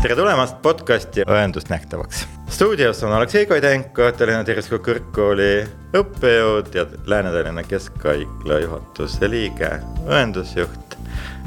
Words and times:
tere 0.00 0.14
tulemast 0.16 0.62
podcasti 0.62 1.26
Õendust 1.28 1.68
nähtavaks. 1.68 2.26
stuudios 2.48 3.02
on 3.04 3.12
Aleksei 3.12 3.46
Koidenko, 3.46 4.12
Tallinna 4.12 4.44
Tervishoiu 4.44 4.80
Kõrgkooli 4.80 5.66
õppejõud 5.92 6.70
ja 6.74 6.86
Lääne-Tallinna 7.06 7.62
Keskhaigla 7.68 8.58
juhatuse 8.62 9.30
liige, 9.30 9.68
õendusjuht. 10.08 10.96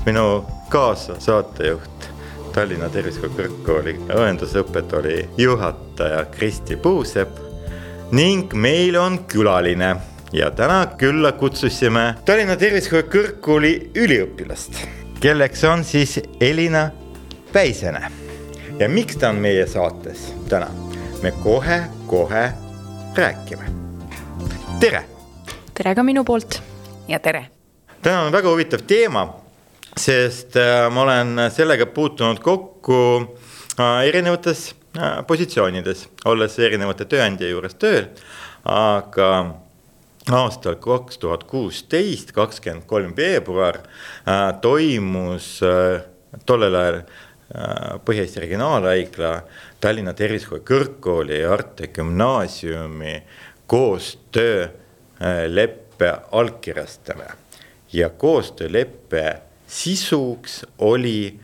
minu 0.05 0.45
kaassaatejuht, 0.69 2.07
Tallinna 2.53 2.89
Tervishoiu 2.89 3.33
Kõrgkooli 3.33 3.97
õendusõppetooli 4.13 5.29
juhataja 5.37 6.25
Kristi 6.25 6.75
Puusepp 6.75 7.39
ning 8.11 8.53
meil 8.53 8.95
on 8.95 9.23
külaline 9.25 9.95
ja 10.31 10.51
täna 10.51 10.85
külla 10.97 11.31
kutsusime 11.31 12.15
Tallinna 12.25 12.55
Tervishoiu 12.55 13.09
Kõrgkooli 13.09 13.91
üliõpilast, 13.95 14.77
kelleks 15.19 15.63
on 15.63 15.83
siis 15.83 16.19
Elina 16.41 16.91
Päisene. 17.53 18.22
Ja 18.79 18.89
miks 18.89 19.17
ta 19.17 19.29
on 19.29 19.35
meie 19.35 19.65
saates 19.67 20.33
täna? 20.49 20.67
me 21.21 21.31
kohe-kohe 21.31 22.51
räägime. 23.15 23.65
tere. 24.79 25.03
tere 25.73 25.95
ka 25.95 26.03
minu 26.03 26.23
poolt 26.23 26.61
ja 27.07 27.19
tere. 27.19 27.45
täna 28.01 28.21
on 28.21 28.31
väga 28.31 28.49
huvitav 28.49 28.81
teema, 28.87 29.27
sest 29.97 30.57
äh, 30.57 30.89
ma 30.91 31.01
olen 31.01 31.37
sellega 31.53 31.85
puutunud 31.85 32.39
kokku 32.39 32.97
äh, 33.79 34.07
erinevates 34.07 34.75
äh, 34.97 35.21
positsioonides, 35.27 36.07
olles 36.25 36.59
erinevate 36.59 37.05
tööandja 37.05 37.49
juures 37.49 37.75
tööl, 37.75 38.09
aga 38.65 39.29
aastal 40.31 40.79
kaks 40.81 41.21
tuhat 41.21 41.43
kuusteist, 41.43 42.31
kakskümmend 42.31 42.87
kolm 42.87 43.11
veebruar 43.15 43.81
toimus 44.61 45.59
tollel 46.47 46.75
ajal 46.79 47.01
Põhja-Eesti 47.53 48.41
Regionaalhaigla, 48.41 49.43
Tallinna 49.81 50.13
Tervishoiu 50.17 50.63
Kõrgkooli 50.65 51.41
ja 51.43 51.51
Arte 51.53 51.87
Gümnaasiumi 51.93 53.23
koostööleppe 53.69 56.09
allkirjastamine. 56.31 57.31
ja 57.93 58.09
koostööleppe 58.09 59.41
sisuks 59.67 60.65
oli 60.77 61.39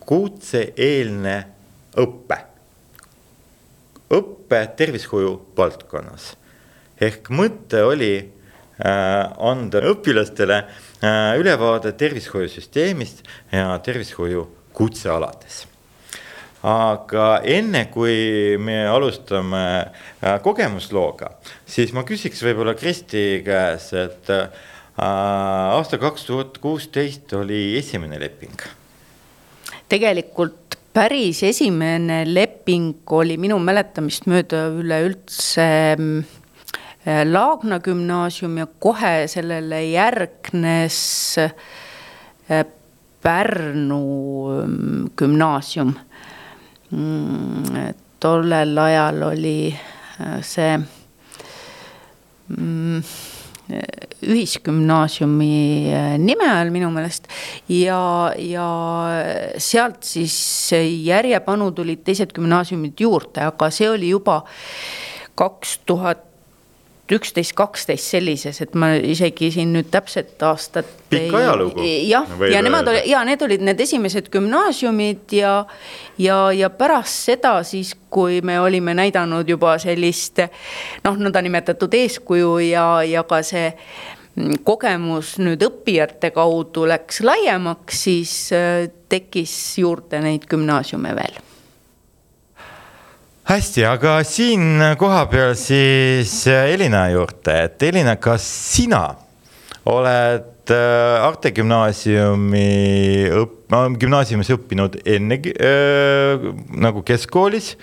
kutse-eelne 0.00 1.46
õpe, 1.96 2.36
õpe 4.12 4.66
tervishoiu 4.76 5.40
valdkonnas 5.56 6.36
ehk 7.00 7.30
mõte 7.32 7.82
oli 7.84 8.12
äh, 8.20 8.26
anda 9.36 9.82
õpilastele 9.90 10.62
äh, 10.62 11.34
ülevaade 11.40 11.92
tervishoiusüsteemist 11.98 13.24
ja 13.52 13.76
tervishoiu 13.84 14.46
kutsealades. 14.76 15.64
aga 16.66 17.26
enne 17.46 17.84
kui 17.94 18.56
me 18.58 18.80
alustame 18.90 19.64
äh, 19.86 20.38
kogemuslooga, 20.42 21.30
siis 21.66 21.92
ma 21.94 22.02
küsiks 22.08 22.40
võib-olla 22.42 22.74
Kristi 22.74 23.42
käes, 23.46 23.92
et 23.94 24.32
aasta 24.96 26.00
kaks 26.00 26.24
tuhat 26.26 26.58
kuusteist 26.58 27.32
oli 27.36 27.76
esimene 27.78 28.18
leping. 28.20 28.56
tegelikult 29.88 30.78
päris 30.96 31.42
esimene 31.44 32.22
leping 32.24 33.12
oli 33.12 33.36
minu 33.36 33.58
mäletamist 33.60 34.26
mööda 34.30 34.66
üleüldse 34.72 35.68
mm, 35.98 36.42
Laagna 37.06 37.76
gümnaasium 37.78 38.56
ja 38.58 38.64
kohe 38.82 39.28
sellele 39.30 39.78
järgnes 39.92 40.96
äh, 41.38 42.64
Pärnu 43.26 44.02
mm, 44.62 45.06
gümnaasium. 45.18 45.94
Mm, 46.94 47.94
tollel 48.22 48.78
ajal 48.78 49.22
oli 49.32 49.56
äh, 49.74 50.36
see 50.46 50.76
mm, 52.54 53.00
ühisgümnaasiumi 54.22 55.56
äh, 55.90 56.12
nime 56.22 56.46
all 56.52 56.70
minu 56.70 56.92
meelest 56.94 57.26
ja, 57.66 58.30
ja 58.38 58.68
sealt 59.58 60.06
siis 60.06 60.36
järjepanu 60.86 61.72
tulid 61.74 62.06
teised 62.06 62.30
gümnaasiumid 62.36 63.02
juurde, 63.02 63.48
aga 63.50 63.72
see 63.74 63.90
oli 63.90 64.14
juba 64.14 64.44
kaks 65.34 65.80
tuhat 65.82 66.22
üksteist, 67.12 67.54
kaksteist 67.56 68.10
sellises, 68.10 68.58
et 68.62 68.74
ma 68.74 68.92
isegi 68.98 69.50
siin 69.54 69.72
nüüd 69.74 69.90
täpset 69.92 70.42
aastat. 70.42 70.88
pikk 71.10 71.34
ajalugu. 71.38 71.84
jah, 72.08 72.26
ja 72.50 72.62
nemad 72.62 72.88
olid 72.90 73.06
ja 73.06 73.22
need 73.24 73.42
olid 73.46 73.62
need 73.62 73.80
esimesed 73.80 74.30
gümnaasiumid 74.32 75.36
ja, 75.38 75.54
ja, 76.18 76.40
ja 76.52 76.70
pärast 76.70 77.30
seda 77.30 77.60
siis, 77.62 77.94
kui 78.10 78.40
me 78.42 78.58
olime 78.60 78.94
näidanud 78.94 79.48
juba 79.48 79.76
sellist 79.78 80.42
noh, 81.04 81.14
nõndanimetatud 81.14 81.94
eeskuju 81.94 82.58
ja, 82.66 82.88
ja 83.06 83.22
ka 83.28 83.42
see 83.46 83.70
kogemus 84.66 85.36
nüüd 85.40 85.62
õppijate 85.64 86.32
kaudu 86.34 86.84
läks 86.90 87.22
laiemaks, 87.24 88.02
siis 88.08 88.36
äh, 88.52 88.88
tekkis 89.08 89.78
juurde 89.78 90.20
neid 90.24 90.50
gümnaasiume 90.50 91.14
veel 91.16 91.45
hästi, 93.46 93.84
aga 93.86 94.18
siin 94.26 94.82
kohapeal 94.98 95.54
siis 95.58 96.40
äh, 96.50 96.72
Elina 96.74 97.06
juurde, 97.12 97.60
et 97.68 97.82
Elina, 97.86 98.16
kas 98.18 98.42
sina 98.74 99.04
oled 99.86 100.72
äh, 100.74 101.22
Arte 101.22 101.52
gümnaasiumi 101.54 102.64
õpp-, 103.38 103.76
gümnaasiumis 104.02 104.50
õppinud 104.56 104.96
enne 105.06 105.38
äh, 105.38 106.48
nagu 106.82 107.04
keskkoolis 107.06 107.76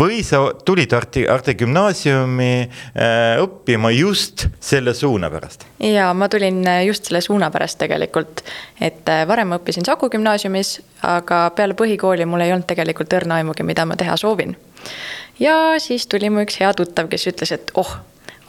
või 0.00 0.22
sa 0.24 0.40
tulid 0.64 0.96
Arte, 0.96 1.26
Arte 1.28 1.52
gümnaasiumi 1.60 2.48
äh, 2.64 3.42
õppima 3.44 3.92
just 3.92 4.46
selle 4.56 4.96
suuna 4.96 5.28
pärast? 5.32 5.68
ja 5.84 6.14
ma 6.16 6.30
tulin 6.32 6.62
äh, 6.64 6.86
just 6.88 7.10
selle 7.10 7.20
suuna 7.20 7.52
pärast 7.52 7.76
tegelikult, 7.84 8.40
et 8.80 9.04
varem 9.28 9.52
ma 9.52 9.60
õppisin 9.60 9.84
Saku 9.84 10.08
gümnaasiumis, 10.16 10.78
aga 11.04 11.44
peale 11.52 11.76
põhikooli 11.76 12.24
mul 12.24 12.48
ei 12.48 12.56
olnud 12.56 12.72
tegelikult 12.72 13.20
õrna 13.20 13.42
aimugi, 13.42 13.68
mida 13.68 13.84
ma 13.84 14.00
teha 14.00 14.16
soovin 14.16 14.56
ja 15.40 15.56
siis 15.82 16.06
tuli 16.10 16.30
mu 16.30 16.44
üks 16.44 16.60
hea 16.60 16.72
tuttav, 16.76 17.10
kes 17.12 17.28
ütles, 17.32 17.52
et 17.56 17.74
oh, 17.80 17.98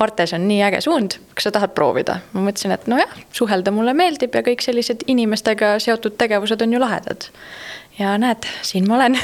Artes 0.01 0.33
on 0.33 0.47
nii 0.49 0.63
äge 0.65 0.79
suund, 0.81 1.19
kas 1.37 1.45
sa 1.45 1.51
tahad 1.53 1.75
proovida? 1.77 2.17
ma 2.33 2.41
mõtlesin, 2.47 2.73
et 2.73 2.87
nojah, 2.89 3.11
suhelda 3.37 3.73
mulle 3.73 3.93
meeldib 3.97 4.33
ja 4.33 4.41
kõik 4.45 4.63
sellised 4.65 5.05
inimestega 5.11 5.75
seotud 5.83 6.17
tegevused 6.17 6.61
on 6.65 6.73
ju 6.73 6.81
lahedad. 6.81 7.29
ja 7.99 8.17
näed, 8.21 8.49
siin 8.65 8.89
ma 8.89 8.97
olen 8.97 9.19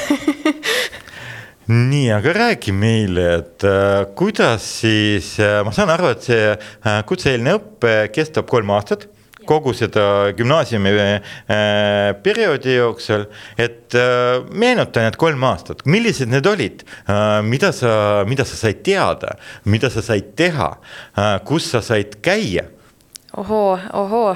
nii, 1.90 2.06
aga 2.14 2.32
räägi 2.36 2.72
meile, 2.72 3.26
et 3.40 3.66
äh, 3.66 4.06
kuidas 4.16 4.70
siis 4.80 5.34
äh,, 5.42 5.60
ma 5.66 5.74
saan 5.74 5.90
aru, 5.92 6.12
et 6.14 6.30
see 6.30 6.44
äh, 6.54 7.00
kutse-eelne 7.08 7.58
õpe 7.58 7.96
kestab 8.14 8.48
kolm 8.48 8.70
aastat 8.76 9.08
kogu 9.48 9.72
seda 9.76 10.04
gümnaasiumi 10.36 10.94
äh, 10.94 11.18
perioodi 12.22 12.76
jooksul, 12.76 13.26
et 13.58 13.96
äh, 13.96 14.38
meenuta 14.52 15.06
need 15.06 15.18
kolm 15.20 15.44
aastat, 15.48 15.84
millised 15.88 16.30
need 16.32 16.46
olid 16.46 16.84
äh,, 16.84 17.40
mida 17.42 17.72
sa, 17.72 18.24
mida 18.28 18.44
sa 18.48 18.58
said 18.60 18.82
teada, 18.86 19.36
mida 19.64 19.90
sa 19.92 20.04
said 20.04 20.34
teha 20.38 20.72
kus 21.48 21.70
sa 21.72 21.80
said 21.84 22.18
käia? 22.24 22.68
ohoo, 23.36 23.78
ohoo, 23.92 24.32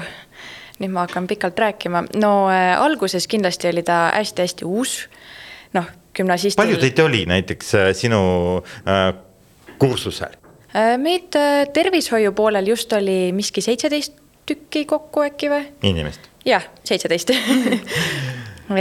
nüüd 0.81 0.93
ma 0.93 1.05
hakkan 1.07 1.27
pikalt 1.29 1.59
rääkima, 1.59 2.05
no 2.21 2.33
äh, 2.51 2.73
alguses 2.79 3.27
kindlasti 3.31 3.69
oli 3.71 3.83
ta 3.85 4.05
hästi-hästi 4.15 4.67
uus, 4.67 4.97
noh, 5.77 5.89
gümnasistil. 6.15 6.61
palju 6.61 6.79
teid 6.81 7.03
oli 7.03 7.25
näiteks 7.29 7.75
äh, 7.79 7.91
sinu 7.97 8.23
äh, 8.61 9.11
kursusel? 9.81 10.39
Meid 10.97 11.35
tervishoiu 11.69 12.31
poolel 12.33 12.65
just 12.71 12.93
oli 12.97 13.27
miski 13.37 13.61
seitseteist 13.61 14.22
tükki 14.49 14.85
kokku 14.89 15.25
äkki 15.25 15.49
või? 15.51 15.65
inimest? 15.89 16.29
jah, 16.47 16.65
seitseteist 16.83 17.33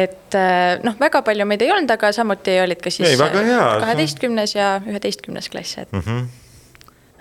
et 0.05 0.37
äh, 0.39 0.79
noh, 0.85 0.97
väga 1.01 1.23
palju 1.27 1.47
meid 1.49 1.65
ei 1.65 1.73
olnud, 1.75 1.91
aga 1.91 2.13
samuti 2.15 2.59
olid 2.63 2.83
ka 2.83 2.93
siis 2.93 3.19
kaheteistkümnes 3.19 4.57
ja 4.57 4.77
üheteistkümnes 4.87 5.51
klass, 5.53 5.79
et 5.79 5.93
mm. 5.93 6.07
-hmm 6.07 6.31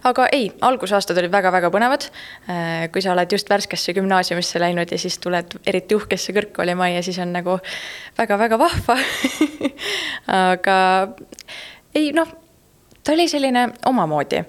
aga 0.04 0.26
ei, 0.34 0.48
algusaastad 0.66 1.18
olid 1.22 1.30
väga-väga 1.34 1.70
põnevad. 1.74 2.08
Äh, 2.50 2.88
kui 2.94 3.04
sa 3.06 3.14
oled 3.14 3.32
just 3.32 3.50
värskesse 3.50 3.94
gümnaasiumisse 3.94 4.60
läinud 4.62 4.92
ja 4.92 4.98
siis 4.98 5.20
tuled 5.22 5.58
eriti 5.68 5.96
uhkesse 5.96 6.34
kõrgkoolimajja, 6.34 7.04
siis 7.06 7.20
on 7.22 7.34
nagu 7.36 7.60
väga-väga 8.18 8.60
vahva 8.60 8.98
aga 10.52 10.78
ei 11.96 12.12
noh, 12.18 12.34
ta 13.04 13.14
oli 13.14 13.28
selline 13.30 13.68
omamoodi 13.86 14.44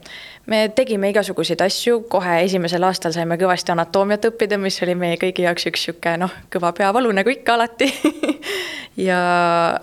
me 0.47 0.63
tegime 0.75 1.11
igasuguseid 1.13 1.61
asju, 1.63 2.01
kohe 2.11 2.39
esimesel 2.45 2.83
aastal 2.87 3.15
saime 3.15 3.37
kõvasti 3.41 3.75
anatoomiat 3.75 4.27
õppida, 4.33 4.59
mis 4.61 4.79
oli 4.85 4.95
meie 4.99 5.19
kõigi 5.21 5.47
jaoks 5.47 5.69
üks 5.71 5.87
sihuke 5.87 6.17
noh, 6.21 6.33
kõva 6.53 6.73
peavalu 6.77 7.13
nagu 7.15 7.33
ikka 7.33 7.55
alati 7.55 7.89
ja 9.09 9.19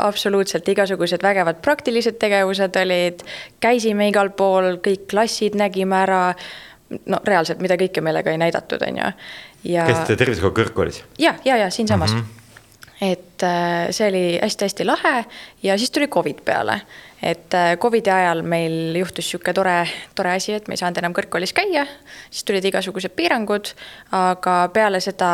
absoluutselt 0.09 0.67
igasugused 0.73 1.23
vägevad 1.23 1.61
praktilised 1.65 2.19
tegevused 2.21 2.75
olid, 2.81 3.23
käisime 3.63 4.09
igal 4.11 4.33
pool, 4.35 4.75
kõik 4.83 5.07
klassid 5.11 5.55
nägime 5.59 6.03
ära. 6.03 6.23
no 7.05 7.21
reaalselt, 7.25 7.61
mida 7.61 7.77
kõike 7.77 8.01
meile 8.01 8.23
ka 8.25 8.33
ei 8.33 8.41
näidatud, 8.41 8.81
on 8.81 8.97
ju. 8.97 9.13
käisite 9.63 10.15
tervishoiu 10.17 10.51
kõrgkoolis? 10.51 11.03
ja, 11.19 11.35
ja, 11.45 11.57
ja 11.57 11.69
siinsamas 11.69 12.13
mm. 12.13 12.19
-hmm 12.19 12.38
et 13.01 13.43
äh, 13.43 13.87
see 13.95 14.07
oli 14.09 14.23
hästi-hästi 14.41 14.85
lahe 14.85 15.25
ja 15.63 15.77
siis 15.77 15.91
tuli 15.91 16.07
Covid 16.07 16.41
peale. 16.45 16.81
et 17.23 17.53
äh, 17.53 17.77
Covidi 17.77 18.09
ajal 18.09 18.41
meil 18.41 18.95
juhtus 18.95 19.25
niisugune 19.25 19.53
tore, 19.53 19.77
tore 20.15 20.31
asi, 20.31 20.53
et 20.53 20.67
me 20.67 20.75
ei 20.75 20.79
saanud 20.79 20.99
enam 21.01 21.15
kõrgkoolis 21.15 21.53
käia, 21.55 21.85
siis 22.31 22.43
tulid 22.47 22.65
igasugused 22.65 23.11
piirangud, 23.15 23.73
aga 24.15 24.55
peale 24.73 24.99
seda 25.03 25.31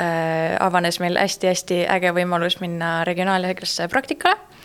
äh, 0.00 0.56
avanes 0.60 1.00
meil 1.00 1.16
hästi-hästi 1.20 1.84
äge 1.92 2.12
võimalus 2.16 2.60
minna 2.60 2.98
regionaalhaiglasse 3.08 3.88
praktikale 3.92 4.55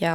ja 0.00 0.14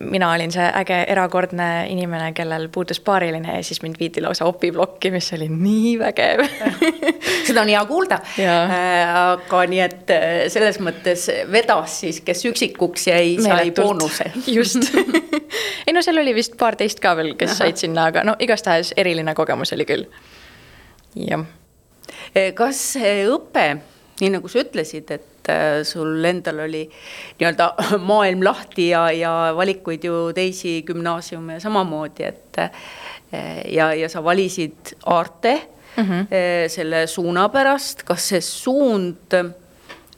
mina 0.00 0.32
olin 0.32 0.52
see 0.52 0.64
äge 0.80 0.98
erakordne 1.08 1.86
inimene, 1.88 2.32
kellel 2.36 2.68
puudus 2.72 3.00
paariline 3.00 3.56
ja 3.56 3.62
siis 3.64 3.80
mind 3.82 3.96
viidi 4.00 4.22
lausa 4.24 4.44
opiplokki, 4.44 5.10
mis 5.14 5.32
oli 5.36 5.48
nii 5.48 5.94
vägev 6.02 6.44
seda 7.46 7.62
on 7.62 7.72
hea 7.72 7.84
kuulda. 7.88 8.18
Äh, 8.40 9.16
aga 9.16 9.62
nii, 9.70 9.80
et 9.84 10.12
äh, 10.12 10.28
selles 10.52 10.78
mõttes 10.84 11.26
vedas 11.52 11.98
siis, 12.02 12.20
kes 12.26 12.44
üksikuks 12.50 13.08
jäi, 13.10 13.36
sai 13.42 13.72
boonuse. 13.76 14.30
just 14.58 14.90
ei 15.86 15.94
no 15.94 16.02
seal 16.04 16.20
oli 16.20 16.34
vist 16.36 16.58
paar 16.60 16.78
teist 16.80 17.02
ka 17.04 17.14
veel, 17.18 17.34
kes 17.40 17.54
Aha. 17.54 17.60
said 17.62 17.80
sinna, 17.80 18.08
aga 18.12 18.24
no 18.26 18.36
igastahes 18.44 18.92
eriline 19.00 19.34
kogemus 19.36 19.74
oli 19.76 19.88
küll. 19.88 20.06
jah. 21.16 21.44
kas 22.58 22.86
õpe, 23.00 23.68
nii 24.20 24.30
nagu 24.36 24.50
sa 24.50 24.62
ütlesid, 24.62 25.10
et 25.10 25.50
äh, 25.50 25.82
sul 25.86 26.24
endal 26.24 26.64
oli 26.66 26.84
nii-öelda 27.40 27.70
maailm 28.10 28.44
lahti 28.46 28.90
ja, 28.92 29.08
ja 29.14 29.32
valikuid 29.56 30.06
ju 30.06 30.28
teisi 30.36 30.80
gümnaasiume 30.86 31.58
samamoodi, 31.62 32.28
et 32.28 32.60
äh, 32.62 32.70
ja, 33.74 33.92
ja 33.94 34.08
sa 34.08 34.24
valisid 34.24 34.94
Aarte 35.06 35.54
mm 35.96 36.04
-hmm. 36.04 36.68
selle 36.68 37.06
suuna 37.06 37.48
pärast, 37.48 38.02
kas 38.02 38.28
see 38.28 38.40
suund 38.40 39.34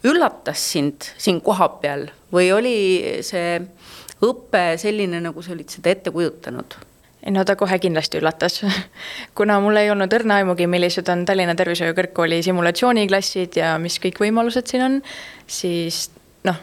üllatas 0.05 0.73
sind 0.73 1.03
siin 1.19 1.41
kohapeal 1.41 2.07
või 2.33 2.53
oli 2.53 2.77
see 3.23 3.61
õpe 4.23 4.77
selline, 4.81 5.21
nagu 5.21 5.43
sa 5.43 5.53
olid 5.53 5.69
seda 5.73 5.91
ette 5.91 6.11
kujutanud? 6.11 6.77
No 7.31 7.45
ta 7.45 7.57
kohe 7.59 7.79
kindlasti 7.83 8.21
üllatas 8.21 8.61
kuna 9.39 9.59
mul 9.63 9.81
ei 9.81 9.91
olnud 9.91 10.13
õrna 10.19 10.41
aimugi, 10.43 10.69
millised 10.71 11.09
on 11.13 11.25
Tallinna 11.29 11.57
Tervishoiu 11.59 11.95
Kõrgkooli 11.97 12.43
simulatsiooniklassid 12.47 13.59
ja 13.61 13.75
mis 13.83 13.99
kõik 14.03 14.21
võimalused 14.23 14.69
siin 14.71 14.85
on, 14.87 14.99
siis 15.47 16.07
noh, 16.47 16.61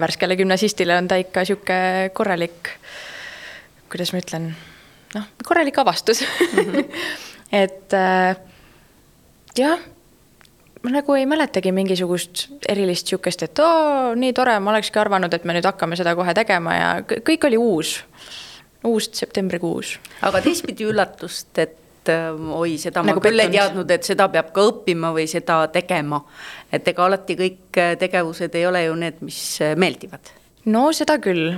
värskele 0.00 0.38
gümnasistile 0.38 0.96
on 0.96 1.10
ta 1.10 1.18
ikka 1.20 1.44
sihuke 1.48 1.80
korralik, 2.16 2.72
kuidas 3.92 4.14
ma 4.14 4.22
ütlen, 4.22 4.48
noh, 5.16 5.28
korralik 5.44 5.78
avastus 5.82 6.22
mm. 6.22 6.64
-hmm. 6.70 7.12
et 7.64 7.94
äh, 7.94 8.36
jah, 9.58 9.78
ma 10.82 10.90
nagu 10.90 11.14
ei 11.14 11.26
mäletagi 11.26 11.72
mingisugust 11.72 12.46
erilist 12.68 13.06
sihukest, 13.06 13.42
et 13.42 13.58
oo, 13.58 14.14
nii 14.14 14.32
tore, 14.32 14.58
ma 14.60 14.70
olekski 14.70 14.98
arvanud, 14.98 15.32
et 15.34 15.44
me 15.44 15.56
nüüd 15.56 15.66
hakkame 15.66 15.96
seda 15.96 16.14
kohe 16.16 16.34
tegema 16.34 16.74
ja 16.74 16.90
kõik 17.04 17.48
oli 17.48 17.60
uus 17.60 17.98
uus 18.86 19.10
septembrikuus. 19.12 19.96
aga 20.26 20.40
teistpidi 20.44 20.86
üllatust, 20.88 21.52
et 21.58 22.12
äh, 22.12 22.30
oi, 22.60 22.76
seda 22.82 23.04
nagu 23.06 23.20
ma 23.20 23.26
küll 23.28 23.44
ei 23.44 23.52
teadnud, 23.52 23.90
et 23.90 24.06
seda 24.06 24.28
peab 24.32 24.52
ka 24.56 24.66
õppima 24.70 25.12
või 25.16 25.28
seda 25.30 25.64
tegema. 25.74 26.22
et 26.72 26.88
ega 26.88 27.06
alati 27.06 27.38
kõik 27.38 27.80
äh, 27.82 27.94
tegevused 28.00 28.54
ei 28.54 28.66
ole 28.66 28.86
ju 28.86 28.98
need, 29.04 29.22
mis 29.26 29.40
äh, 29.64 29.76
meeldivad 29.78 30.34
no 30.66 30.86
seda 30.96 31.16
küll, 31.22 31.52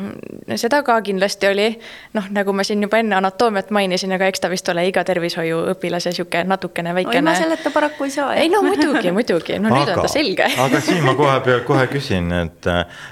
seda 0.61 0.83
ka 0.87 0.99
kindlasti 1.05 1.49
oli, 1.49 1.69
noh, 2.17 2.29
nagu 2.35 2.53
ma 2.57 2.65
siin 2.67 2.83
juba 2.85 3.01
enne 3.01 3.17
anatoomiat 3.19 3.73
mainisin, 3.75 4.13
aga 4.17 4.29
eks 4.29 4.45
ta 4.45 4.51
vist 4.53 4.69
ole 4.69 4.85
iga 4.89 5.05
tervishoiuõpilase 5.09 6.13
niisugune 6.13 6.45
natukene 6.51 6.93
väikene. 6.97 7.23
ilma 7.23 7.35
selleta 7.39 7.73
paraku 7.75 8.09
ei 8.09 8.15
saa. 8.15 8.35
ei 8.37 8.53
no 8.53 8.63
muidugi, 8.67 9.13
muidugi, 9.15 9.59
no 9.63 9.73
aga, 9.73 9.81
nüüd 9.81 9.95
on 9.95 10.05
ta 10.05 10.13
selge 10.13 10.51
aga 10.67 10.83
siin 10.85 11.03
ma 11.07 11.17
kohe 11.19 11.39
peal 11.47 11.65
kohe 11.69 11.89
küsin, 11.93 12.31
et 12.43 12.69
äh, 12.73 13.03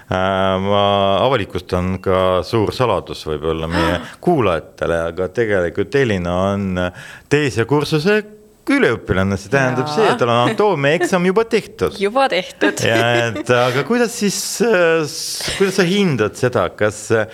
ma 0.69 0.85
avalikustan 1.25 1.97
ka 2.05 2.23
suur 2.47 2.75
saladus 2.77 3.25
võib-olla 3.29 3.71
meie 3.71 4.01
kuulajatele, 4.27 5.03
aga 5.13 5.31
tegelikult 5.41 6.01
Elina 6.03 6.37
on 6.53 6.81
teise 7.33 7.65
kursuse 7.65 8.21
üliõpilane, 8.73 9.39
see 9.39 9.53
tähendab 9.53 9.87
ja. 9.87 9.95
see, 9.95 10.07
et 10.11 10.21
tal 10.21 10.31
on 10.33 10.43
anatoomia 10.47 10.99
eksam 10.99 11.27
juba 11.29 11.45
tehtud. 11.49 11.97
juba 12.07 12.27
tehtud. 12.33 12.83
ja 12.85 13.11
et 13.29 13.51
aga 13.51 13.85
kuidas 13.87 14.17
siis, 14.21 14.39
kuidas 15.57 15.79
sa 15.79 15.87
hindad 15.87 16.39
seda, 16.39 16.69
kas 16.77 17.07
äh, 17.15 17.27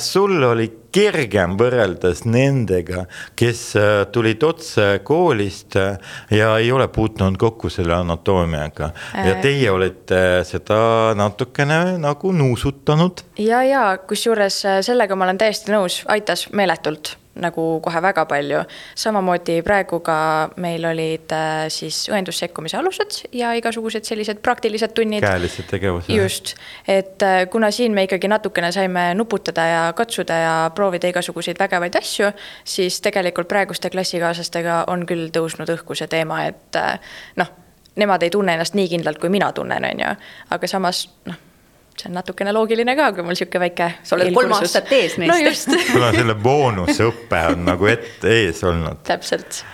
sul 0.00 0.38
oli 0.46 0.70
kergem 0.90 1.54
võrreldes 1.60 2.24
nendega, 2.26 3.04
kes 3.38 3.62
äh, 3.78 3.90
tulid 4.12 4.42
otse 4.46 4.88
koolist 5.06 5.78
äh, 5.78 6.00
ja 6.34 6.54
ei 6.58 6.72
ole 6.74 6.88
puutunud 6.90 7.38
kokku 7.40 7.70
selle 7.70 7.94
anatoomiaga 8.00 8.90
ja 9.26 9.36
teie 9.42 9.70
olete 9.70 10.42
seda 10.48 10.80
natukene 11.18 11.98
nagu 12.02 12.34
nuusutanud. 12.34 13.24
ja, 13.38 13.62
ja 13.66 13.86
kusjuures 14.02 14.62
sellega 14.86 15.16
ma 15.16 15.28
olen 15.28 15.40
täiesti 15.44 15.76
nõus, 15.76 16.02
aitas 16.10 16.48
meeletult 16.56 17.19
nagu 17.34 17.64
kohe 17.82 18.02
väga 18.02 18.24
palju. 18.26 18.62
samamoodi 18.94 19.60
praegu 19.62 20.00
ka 20.00 20.50
meil 20.56 20.84
olid 20.84 21.32
äh, 21.32 21.68
siis 21.68 22.08
õendussekkumise 22.10 22.78
alused 22.78 23.20
ja 23.32 23.52
igasugused 23.54 24.04
sellised 24.04 24.40
praktilised 24.42 24.94
tunnid. 24.94 25.22
käelised 25.22 25.68
tegevused. 25.70 26.10
just, 26.14 26.54
et 26.88 27.22
äh, 27.22 27.46
kuna 27.50 27.70
siin 27.70 27.94
me 27.94 28.04
ikkagi 28.08 28.28
natukene 28.28 28.72
saime 28.72 29.14
nuputada 29.14 29.66
ja 29.66 29.82
katsuda 29.96 30.34
ja 30.34 30.54
proovida 30.74 31.08
igasuguseid 31.08 31.58
vägevaid 31.58 31.96
asju, 31.96 32.32
siis 32.64 33.00
tegelikult 33.00 33.48
praeguste 33.48 33.90
klassikaaslastega 33.90 34.84
on 34.88 35.06
küll 35.06 35.30
tõusnud 35.34 35.70
õhku 35.76 35.94
see 35.94 36.10
teema, 36.10 36.44
et 36.50 36.76
äh, 36.76 36.98
noh, 37.36 37.52
nemad 37.96 38.22
ei 38.22 38.30
tunne 38.30 38.58
ennast 38.58 38.74
nii 38.74 38.88
kindlalt, 38.90 39.22
kui 39.22 39.30
mina 39.30 39.52
tunnen, 39.52 39.86
on 39.86 40.02
ju, 40.06 40.16
aga 40.50 40.70
samas 40.70 41.06
noh 41.30 41.46
see 41.96 42.08
on 42.08 42.16
natukene 42.16 42.54
loogiline 42.56 42.96
ka, 42.96 43.10
kui 43.16 43.26
mul 43.26 43.38
sihuke 43.38 43.60
väike. 43.60 43.90
sa 44.02 44.16
oled 44.16 44.32
kolm 44.34 44.56
aastat 44.56 44.92
ees 44.92 45.18
neist. 45.20 45.32
no 45.32 45.38
just 45.44 45.76
sul 45.92 46.06
on 46.06 46.16
selle 46.16 46.38
boonusõpe 46.46 47.44
on 47.52 47.68
nagu 47.68 47.90
ette 47.90 48.38
ees 48.44 48.64
olnud. 48.64 49.04
täpselt 49.08 49.64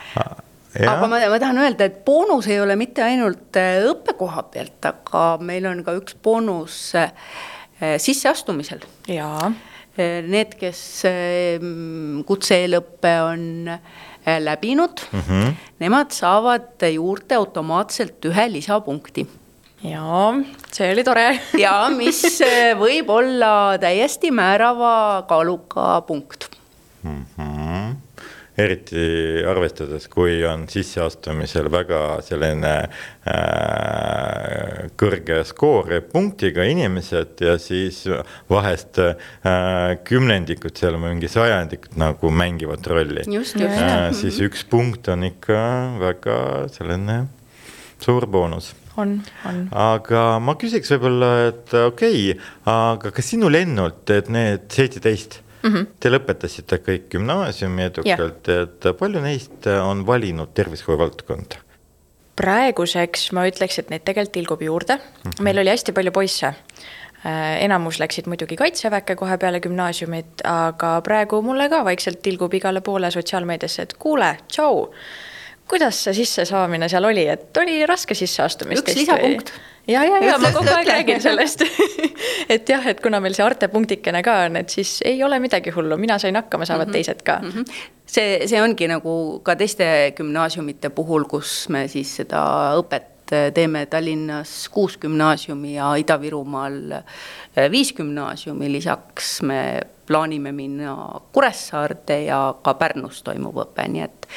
Ja. 0.77 0.93
aga 0.93 1.09
ma, 1.09 1.21
ma 1.33 1.39
tahan 1.41 1.61
öelda, 1.63 1.89
et 1.89 2.03
boonus 2.05 2.49
ei 2.53 2.59
ole 2.61 2.77
mitte 2.79 3.05
ainult 3.05 3.57
äh, 3.61 3.79
õppekoha 3.89 4.43
pealt, 4.53 4.77
aga 4.85 5.23
meil 5.45 5.69
on 5.71 5.81
ka 5.87 5.95
üks 5.97 6.17
boonus 6.23 6.81
äh, 7.01 7.15
sisseastumisel. 8.03 8.85
jaa. 9.09 9.53
Äh, 9.97 10.21
need, 10.29 10.59
kes 10.61 10.81
kutse-eelõppe 12.29 13.15
on 13.25 13.47
läbinud 14.27 15.01
mm, 15.07 15.21
-hmm. 15.23 15.57
nemad 15.81 16.13
saavad 16.13 16.83
juurde 16.93 17.39
automaatselt 17.39 18.25
ühe 18.29 18.49
lisapunkti 18.53 19.25
jaa, 19.91 20.33
see 20.73 20.91
oli 20.93 21.05
tore 21.07 21.27
ja 21.65 21.77
mis 21.95 22.23
äh, 22.45 22.73
võib 22.79 23.11
olla 23.13 23.77
täiesti 23.83 24.33
määrava 24.35 25.25
kaaluka 25.29 26.01
punkt 26.09 26.49
mm. 27.03 27.25
-hmm. 27.37 27.95
eriti 28.59 29.45
arvestades, 29.49 30.09
kui 30.09 30.45
on 30.49 30.65
sisseastumisel 30.69 31.71
väga 31.73 32.21
selline 32.25 32.75
äh, 32.77 32.87
kõrge 34.97 35.43
skoori 35.45 36.01
punktiga 36.01 36.65
inimesed 36.65 37.41
ja 37.41 37.59
siis 37.59 38.05
vahest 38.51 38.99
äh, 38.99 39.15
kümnendikud 40.05 40.77
seal, 40.77 40.97
mingi 40.99 41.29
sajandikud 41.29 41.99
nagu 42.01 42.31
mängivad 42.31 42.87
rolli. 42.87 43.23
Äh, 43.29 44.13
siis 44.13 44.41
üks 44.41 44.65
punkt 44.65 45.09
on 45.09 45.25
ikka 45.29 45.61
väga 46.01 46.41
selline 46.73 47.27
suur 48.01 48.27
boonus 48.27 48.75
on, 48.97 49.17
on. 49.49 49.63
aga 49.73 50.23
ma 50.43 50.57
küsiks 50.61 50.93
võib-olla, 50.95 51.33
et 51.51 51.75
okei 51.81 52.31
okay,, 52.33 52.47
aga 52.73 53.13
kas 53.15 53.33
sinu 53.35 53.51
lennult, 53.53 54.05
et 54.15 54.31
need 54.33 54.67
seitseteist 54.73 55.41
mm, 55.63 55.71
-hmm. 55.71 55.87
te 56.01 56.13
lõpetasite 56.13 56.81
kõik 56.87 57.09
gümnaasiumi 57.15 57.89
edukalt, 57.91 58.49
et 58.49 58.91
palju 58.99 59.23
neist 59.25 59.71
on 59.77 60.07
valinud 60.07 60.55
tervishoiu 60.55 60.99
valdkonda? 60.99 61.63
praeguseks 62.37 63.31
ma 63.33 63.47
ütleks, 63.49 63.79
et 63.81 63.91
neid 63.91 64.05
tegelikult 64.05 64.35
tilgub 64.37 64.63
juurde 64.63 64.97
mm, 64.97 65.31
-hmm. 65.31 65.43
meil 65.43 65.59
oli 65.59 65.73
hästi 65.73 65.93
palju 65.93 66.13
poisse 66.13 66.47
äh, 66.47 67.63
enamus 67.65 68.01
läksid 68.01 68.27
muidugi 68.27 68.57
kaitseväkke 68.57 69.17
kohe 69.17 69.39
peale 69.39 69.61
gümnaasiumit, 69.61 70.45
aga 70.45 71.01
praegu 71.01 71.43
mulle 71.43 71.69
ka 71.69 71.85
vaikselt 71.85 72.23
tilgub 72.23 72.55
igale 72.55 72.81
poole 72.81 73.11
sotsiaalmeediasse, 73.11 73.83
et 73.83 73.95
kuule, 73.99 74.37
tšau 74.49 74.89
kuidas 75.69 76.03
see 76.07 76.15
sissesaamine 76.21 76.89
seal 76.91 77.05
oli, 77.05 77.27
et 77.29 77.57
oli 77.63 77.81
raske 77.89 78.15
sisseastumist? 78.15 78.83
üks 78.83 78.99
lisapunkt. 79.01 79.53
ja, 79.89 80.05
ja, 80.05 80.21
ja 80.23 80.39
ma 80.43 80.53
kogu 80.55 80.71
aeg 80.75 80.91
räägin 80.91 81.23
sellest 81.23 81.65
et 82.55 82.69
jah, 82.69 82.87
et 82.87 83.03
kuna 83.03 83.21
meil 83.23 83.35
see 83.37 83.45
Arte 83.47 83.69
punktikene 83.73 84.23
ka 84.27 84.39
on, 84.47 84.61
et 84.63 84.71
siis 84.73 84.99
ei 85.07 85.23
ole 85.25 85.41
midagi 85.43 85.75
hullu, 85.75 85.99
mina 86.01 86.21
sain 86.23 86.39
hakkama, 86.39 86.69
saavad 86.69 86.89
mm 86.89 86.91
-hmm. 86.91 86.99
teised 86.99 87.23
ka 87.27 87.39
mm. 87.43 87.51
-hmm. 87.51 87.83
see, 88.07 88.47
see 88.47 88.63
ongi 88.63 88.89
nagu 88.89 89.41
ka 89.43 89.57
teiste 89.57 90.13
gümnaasiumite 90.17 90.91
puhul, 90.91 91.25
kus 91.25 91.69
me 91.69 91.89
siis 91.89 92.17
seda 92.23 92.47
õpet 92.79 93.13
teeme 93.55 93.87
Tallinnas 93.87 94.69
kuus 94.71 94.99
gümnaasiumi 95.03 95.75
ja 95.75 95.91
Ida-Virumaal 95.99 97.03
viis 97.71 97.93
gümnaasiumi, 97.93 98.73
lisaks 98.73 99.43
me 99.43 99.81
plaanime 100.07 100.53
minna 100.53 100.97
Kuressaarde 101.33 102.23
ja 102.25 102.41
ka 102.63 102.75
Pärnus 102.75 103.23
toimub 103.27 103.59
õpe, 103.65 103.89
nii 103.91 104.05
et 104.05 104.29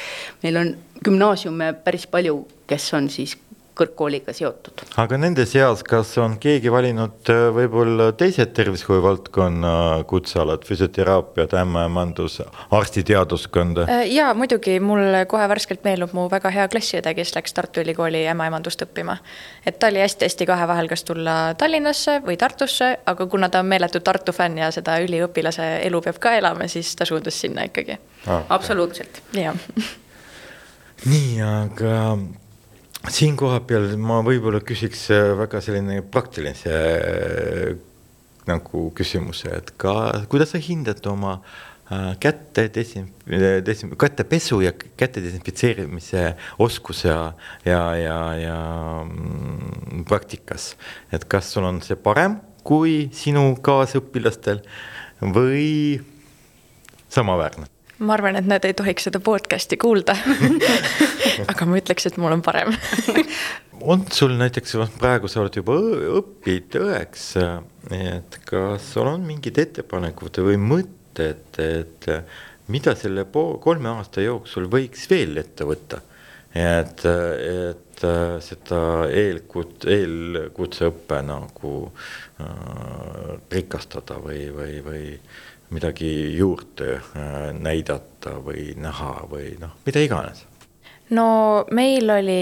meil 0.42 0.60
on 0.60 0.74
gümnaasiume 1.04 1.72
päris 1.84 2.06
palju, 2.10 2.42
kes 2.70 2.92
on 2.98 3.08
siis 3.10 3.36
kõrgkooliga 3.78 4.32
seotud. 4.34 4.82
aga 5.00 5.18
nende 5.20 5.46
seas, 5.48 5.82
kas 5.86 6.12
on 6.20 6.36
keegi 6.42 6.72
valinud 6.72 7.30
äh, 7.32 7.46
võib-olla 7.54 8.10
teised 8.18 8.52
tervishoiu 8.56 9.02
valdkonna 9.04 9.72
kutsealad, 10.10 10.64
füsioteraapiat, 10.68 11.54
ämmaemandus, 11.62 12.40
arstiteaduskonda? 12.70 13.86
Äh, 13.88 14.04
ja 14.14 14.32
muidugi 14.34 14.78
mul 14.84 15.22
kohe 15.30 15.48
värskelt 15.48 15.84
meenub 15.86 16.14
mu 16.16 16.26
väga 16.32 16.52
hea 16.54 16.66
klassiõde, 16.72 17.14
kes 17.16 17.34
läks 17.36 17.56
Tartu 17.56 17.84
Ülikooli 17.84 18.24
ämmaemandust 18.32 18.84
õppima. 18.86 19.18
et 19.66 19.78
ta 19.78 19.90
oli 19.92 20.02
hästi-hästi 20.02 20.46
kahe 20.46 20.68
vahel, 20.68 20.90
kas 20.90 21.04
tulla 21.04 21.54
Tallinnasse 21.58 22.20
või 22.26 22.36
Tartusse, 22.40 22.92
aga 23.06 23.26
kuna 23.26 23.48
ta 23.48 23.62
on 23.64 23.70
meeletu 23.70 24.00
Tartu 24.00 24.32
fänn 24.32 24.58
ja 24.58 24.70
seda 24.74 24.98
üliõpilase 25.04 25.70
elu 25.86 26.02
peab 26.04 26.18
ka 26.18 26.34
elama, 26.38 26.68
siis 26.68 26.94
ta 26.96 27.08
suundus 27.08 27.40
sinna 27.40 27.68
ikkagi 27.70 27.98
ah,. 28.26 28.44
absoluutselt. 28.48 29.22
jah 29.34 29.56
nii, 31.10 31.40
aga 31.40 31.96
siin 33.08 33.36
koha 33.38 33.62
peal 33.64 33.94
ma 34.00 34.20
võib-olla 34.24 34.60
küsiks 34.64 35.06
äh, 35.14 35.32
väga 35.38 35.62
selline 35.64 36.02
praktilise 36.12 36.74
äh, 36.74 37.72
nagu 38.50 38.88
küsimuse, 38.96 39.52
et 39.56 39.74
ka 39.80 39.94
kuidas 40.32 40.52
sa 40.52 40.60
hindad 40.60 41.00
oma 41.08 41.38
äh, 41.38 42.12
käte 42.20 42.66
desin-, 42.74 43.08
desin-, 43.64 43.94
kätepesu 44.00 44.60
ja 44.66 44.74
käte 44.74 45.22
desinfitseerimise 45.24 46.34
oskuse 46.60 47.08
ja, 47.08 47.32
ja, 47.64 47.82
ja, 47.96 48.20
ja 48.42 48.60
mm, 49.06 50.04
praktikas. 50.08 50.74
et 51.12 51.24
kas 51.24 51.52
sul 51.54 51.68
on 51.68 51.80
see 51.84 51.96
parem 51.96 52.40
kui 52.66 53.08
sinu 53.16 53.54
kaasõpilastel 53.64 54.60
või 55.24 56.00
samaväärne? 57.08 57.70
ma 58.00 58.16
arvan, 58.16 58.36
et 58.40 58.46
nad 58.48 58.64
ei 58.64 58.76
tohiks 58.76 59.08
seda 59.08 59.20
podcast'i 59.24 59.76
kuulda 59.80 60.16
aga 61.52 61.68
ma 61.68 61.80
ütleks, 61.80 62.08
et 62.10 62.20
mul 62.20 62.36
on 62.36 62.44
parem 62.44 62.74
on 63.92 64.04
sul 64.12 64.36
näiteks, 64.38 64.76
praegu 65.00 65.30
sa 65.30 65.42
oled 65.44 65.56
juba 65.60 65.76
õpid 66.20 66.76
õeks, 66.80 67.26
et 67.96 68.38
kas 68.48 68.92
sul 68.94 69.08
on 69.08 69.24
mingid 69.26 69.58
ettepanekud 69.62 70.42
või 70.44 70.60
mõtted, 70.60 71.60
et 71.60 72.10
mida 72.70 72.94
selle 72.98 73.26
kolme 73.30 73.90
aasta 73.96 74.24
jooksul 74.24 74.68
võiks 74.70 75.08
veel 75.10 75.40
ette 75.42 75.66
võtta? 75.68 76.04
et, 76.50 77.04
et 77.06 78.04
seda 78.42 78.80
eelkut-, 79.06 79.86
eelkutseõppe 79.86 81.20
nagu 81.22 81.74
äh, 82.42 83.36
rikastada 83.54 84.18
või, 84.18 84.48
või, 84.54 84.80
või 84.82 85.04
midagi 85.70 86.10
juurde 86.34 86.96
äh, 86.98 87.50
näidata 87.54 88.40
või 88.42 88.72
näha 88.82 89.14
või 89.30 89.54
noh, 89.62 89.78
mida 89.86 90.02
iganes 90.02 90.49
no 91.16 91.26
meil 91.74 92.10
oli 92.10 92.40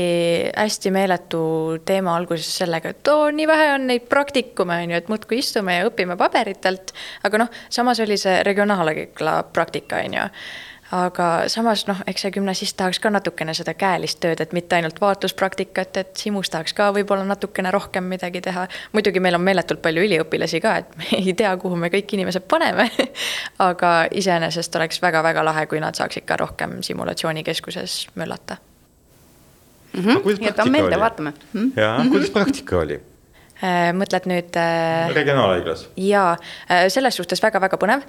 hästi 0.53 0.93
meeletu 0.95 1.43
teema 1.89 2.17
alguses 2.17 2.51
sellega, 2.61 2.93
et 2.95 3.11
oo, 3.13 3.29
nii 3.35 3.49
vähe 3.49 3.73
on 3.75 3.87
neid 3.91 4.09
praktikume, 4.11 4.83
on 4.85 4.95
ju, 4.95 5.01
et 5.01 5.13
muudkui 5.13 5.41
istume 5.43 5.79
ja 5.79 5.89
õpime 5.89 6.19
paberitelt. 6.21 6.93
aga 7.25 7.45
noh, 7.45 7.53
samas 7.73 8.01
oli 8.05 8.19
see 8.21 8.43
regionaalhaigla 8.47 9.43
praktika, 9.53 10.03
on 10.05 10.19
ju 10.21 10.27
aga 10.93 11.27
samas 11.53 11.85
noh, 11.89 11.99
eks 12.09 12.25
see 12.25 12.33
gümnasist 12.33 12.77
tahaks 12.79 13.01
ka 13.03 13.11
natukene 13.13 13.55
seda 13.57 13.75
käelist 13.77 14.21
tööd, 14.23 14.41
et 14.41 14.55
mitte 14.57 14.77
ainult 14.79 15.01
vaatluspraktikat, 15.01 15.97
et 16.01 16.17
Simus 16.17 16.51
tahaks 16.53 16.73
ka 16.77 16.89
võib-olla 16.97 17.27
natukene 17.29 17.73
rohkem 17.75 18.09
midagi 18.09 18.41
teha. 18.45 18.67
muidugi 18.93 19.21
meil 19.21 19.37
on 19.37 19.45
meeletult 19.45 19.83
palju 19.85 20.07
üliõpilasi 20.07 20.63
ka, 20.65 20.77
et 20.83 20.97
me 20.97 21.11
ei 21.19 21.35
tea, 21.35 21.57
kuhu 21.57 21.77
me 21.77 21.93
kõik 21.93 22.17
inimesed 22.17 22.49
paneme 22.49 22.89
aga 23.71 23.93
iseenesest 24.11 24.81
oleks 24.81 25.03
väga-väga 25.03 25.45
lahe, 25.45 25.67
kui 25.67 25.81
nad 25.81 25.99
saaksid 25.99 26.25
ka 26.25 26.41
rohkem 26.41 26.81
simulatsioonikeskuses 26.83 28.07
möllata 28.15 28.57
mm. 29.93 30.05
-hmm. 30.05 30.45
jätame 30.45 30.71
meelde, 30.71 31.01
vaatame 31.01 31.33
mm. 31.53 31.73
-hmm. 31.77 31.81
ja 31.81 32.05
kuidas 32.11 32.31
praktika 32.31 32.79
oli? 32.79 33.01
Äh, 33.59 33.91
mõtled 33.91 34.27
nüüd 34.31 34.55
äh,? 34.55 35.09
regionaalhaiglas. 35.15 35.89
jaa 35.97 36.37
äh,, 36.71 36.85
selles 36.89 37.17
suhtes 37.19 37.43
väga-väga 37.43 37.75
põnev. 37.77 38.05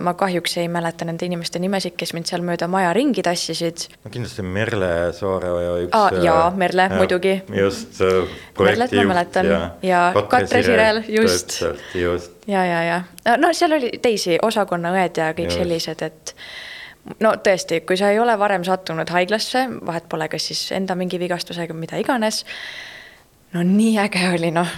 Ma 0.00 0.14
kahjuks 0.16 0.56
ei 0.62 0.68
mäleta 0.72 1.04
nende 1.04 1.26
inimeste 1.26 1.60
nimesid, 1.60 1.92
kes 1.98 2.14
mind 2.16 2.30
seal 2.30 2.44
mööda 2.46 2.68
maja 2.70 2.92
ringi 2.96 3.22
tassisid. 3.24 3.84
no 4.04 4.12
kindlasti 4.12 4.44
Merle 4.46 4.90
Saare 5.16 5.50
üks 5.84 5.96
ah,. 5.96 6.08
jaa, 6.24 6.46
äh, 6.46 6.56
Merle 6.56 6.88
ja, 6.88 6.96
muidugi. 6.96 7.34
just 7.52 8.00
äh,. 8.00 8.38
Merlet 8.58 8.96
ma 8.96 9.04
mäletan 9.12 9.50
ja, 9.50 9.60
ja 9.82 10.00
Katre 10.28 10.62
Sirel, 10.64 11.02
just. 11.08 11.60
just. 11.94 12.32
ja, 12.46 12.64
ja, 12.64 12.82
ja 12.82 13.36
no 13.36 13.52
seal 13.52 13.76
oli 13.76 13.92
teisi 14.02 14.38
osakonnaõed 14.42 15.20
ja 15.20 15.32
kõik 15.36 15.52
just. 15.52 15.60
sellised, 15.60 16.04
et 16.06 16.34
no 17.20 17.34
tõesti, 17.44 17.82
kui 17.86 17.96
sa 18.00 18.12
ei 18.12 18.20
ole 18.20 18.38
varem 18.38 18.64
sattunud 18.64 19.10
haiglasse, 19.12 19.66
vahet 19.86 20.08
pole, 20.08 20.28
kas 20.32 20.48
siis 20.50 20.68
enda 20.76 20.96
mingi 20.98 21.20
vigastusega, 21.20 21.76
mida 21.76 22.00
iganes 22.00 22.44
no 23.52 23.64
nii 23.64 23.98
äge 24.02 24.24
oli, 24.34 24.50
noh. 24.54 24.68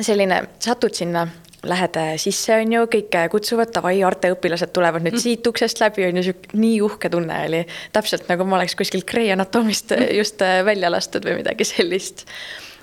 selline, 0.00 0.42
satud 0.62 0.94
sinna, 0.94 1.26
lähed 1.66 1.96
sisse, 2.20 2.54
on 2.62 2.72
ju, 2.72 2.84
kõik 2.94 3.16
kutsuvad, 3.32 3.72
davai, 3.74 3.98
Arte 4.06 4.30
õpilased 4.32 4.72
tulevad 4.72 5.04
nüüd 5.04 5.16
mm. 5.18 5.22
siit 5.22 5.46
uksest 5.50 5.82
läbi, 5.82 6.06
on 6.08 6.20
ju, 6.20 6.24
sihuke 6.30 6.56
nii 6.56 6.78
uhke 6.86 7.10
tunne 7.12 7.42
oli. 7.48 7.64
täpselt 7.92 8.30
nagu 8.30 8.46
ma 8.48 8.60
oleks 8.60 8.76
kuskilt 8.78 9.08
Grey 9.08 9.32
Anatomist 9.34 9.92
mm. 9.96 10.14
just 10.16 10.40
äh, 10.44 10.60
välja 10.64 10.92
lastud 10.92 11.26
või 11.28 11.40
midagi 11.42 11.68
sellist. 11.68 12.24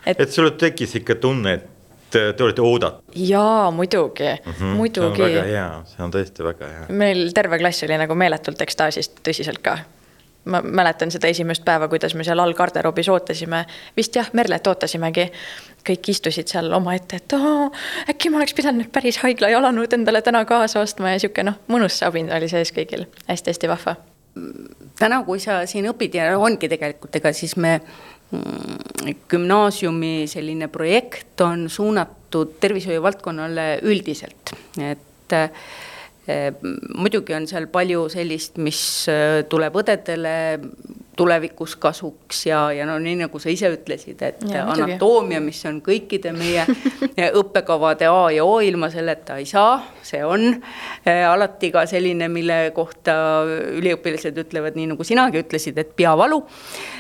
et, 0.06 0.20
et 0.20 0.32
sul 0.32 0.52
tekkis 0.60 0.96
ikka 1.02 1.18
tunne, 1.24 1.58
et 1.58 1.68
te 2.14 2.44
olete 2.44 2.62
oodatud? 2.62 3.04
jaa, 3.16 3.72
muidugi 3.72 4.30
mm, 4.30 4.54
-hmm. 4.54 4.80
muidugi. 4.80 5.18
see 5.18 5.26
on 5.26 5.36
väga 5.36 5.46
hea, 5.50 5.68
see 5.92 6.04
on 6.06 6.14
tõesti 6.14 6.44
väga 6.44 6.72
hea. 6.74 6.88
meil 6.90 7.30
terve 7.34 7.60
klass 7.60 7.84
oli 7.84 7.98
nagu 7.98 8.16
meeletult 8.16 8.62
ekstaasis, 8.62 9.12
tõsiselt 9.26 9.62
ka 9.64 9.80
ma 10.48 10.62
mäletan 10.62 11.12
seda 11.14 11.30
esimest 11.32 11.66
päeva, 11.66 11.88
kuidas 11.92 12.16
me 12.16 12.26
seal 12.28 12.40
all 12.40 12.56
garderoobis 12.58 13.10
ootasime, 13.10 13.64
vist 13.98 14.16
jah, 14.16 14.30
Merlet 14.34 14.68
ootasimegi. 14.68 15.32
kõik 15.88 16.10
istusid 16.12 16.50
seal 16.52 16.68
omaette, 16.76 17.16
et 17.22 17.34
oo, 17.38 17.70
äkki 18.12 18.30
ma 18.30 18.42
oleks 18.42 18.54
pidanud 18.58 18.82
nüüd 18.82 18.92
päris 18.92 19.22
haigla 19.22 19.48
jalanõud 19.54 19.94
endale 19.96 20.20
täna 20.22 20.42
kaasa 20.46 20.82
ostma 20.84 21.14
ja 21.14 21.22
sihuke 21.24 21.46
noh, 21.48 21.62
mõnus 21.72 22.02
sabin 22.02 22.28
oli 22.34 22.50
sees 22.52 22.74
kõigil 22.76 23.06
hästi,, 23.28 23.48
hästi-hästi 23.48 23.68
vahva. 23.70 23.96
täna, 25.00 25.24
kui 25.24 25.40
sa 25.40 25.66
siin 25.66 25.88
õpid 25.90 26.14
ja 26.20 26.38
ongi 26.38 26.70
tegelikult, 26.70 27.16
ega 27.16 27.32
siis 27.34 27.56
me 27.56 27.80
mm, 27.80 29.16
gümnaasiumi 29.30 30.28
selline 30.28 30.68
projekt 30.68 31.42
on 31.42 31.70
suunatud 31.70 32.58
tervishoiu 32.60 33.02
valdkonnale 33.02 33.80
üldiselt, 33.84 34.54
et 34.78 35.38
muidugi 36.28 37.36
on 37.38 37.48
seal 37.48 37.70
palju 37.72 38.08
sellist, 38.12 38.58
mis 38.60 38.80
äh, 39.12 39.44
tuleb 39.50 39.78
õdedele 39.80 40.34
tulevikus 41.18 41.76
kasuks 41.82 42.44
ja, 42.46 42.60
ja 42.76 42.86
no 42.86 42.98
nii 43.02 43.16
nagu 43.24 43.40
sa 43.42 43.50
ise 43.50 43.72
ütlesid, 43.74 44.20
et 44.22 44.44
ja, 44.52 44.68
anatoomia, 44.70 45.40
mis 45.42 45.64
on 45.66 45.80
kõikide 45.86 46.34
meie 46.36 46.66
õppekavade 47.42 48.10
A 48.12 48.28
ja 48.36 48.46
O, 48.46 48.60
ilma 48.62 48.92
selleta 48.94 49.40
ei 49.42 49.48
saa, 49.50 49.80
see 50.06 50.22
on 50.26 50.46
äh, 50.52 51.24
alati 51.26 51.72
ka 51.74 51.88
selline, 51.90 52.30
mille 52.30 52.60
kohta 52.76 53.18
üliõpilased 53.80 54.38
ütlevad, 54.46 54.78
nii 54.78 54.92
nagu 54.94 55.08
sinagi 55.08 55.42
ütlesid, 55.42 55.80
et 55.82 55.96
peavalu. 55.98 56.44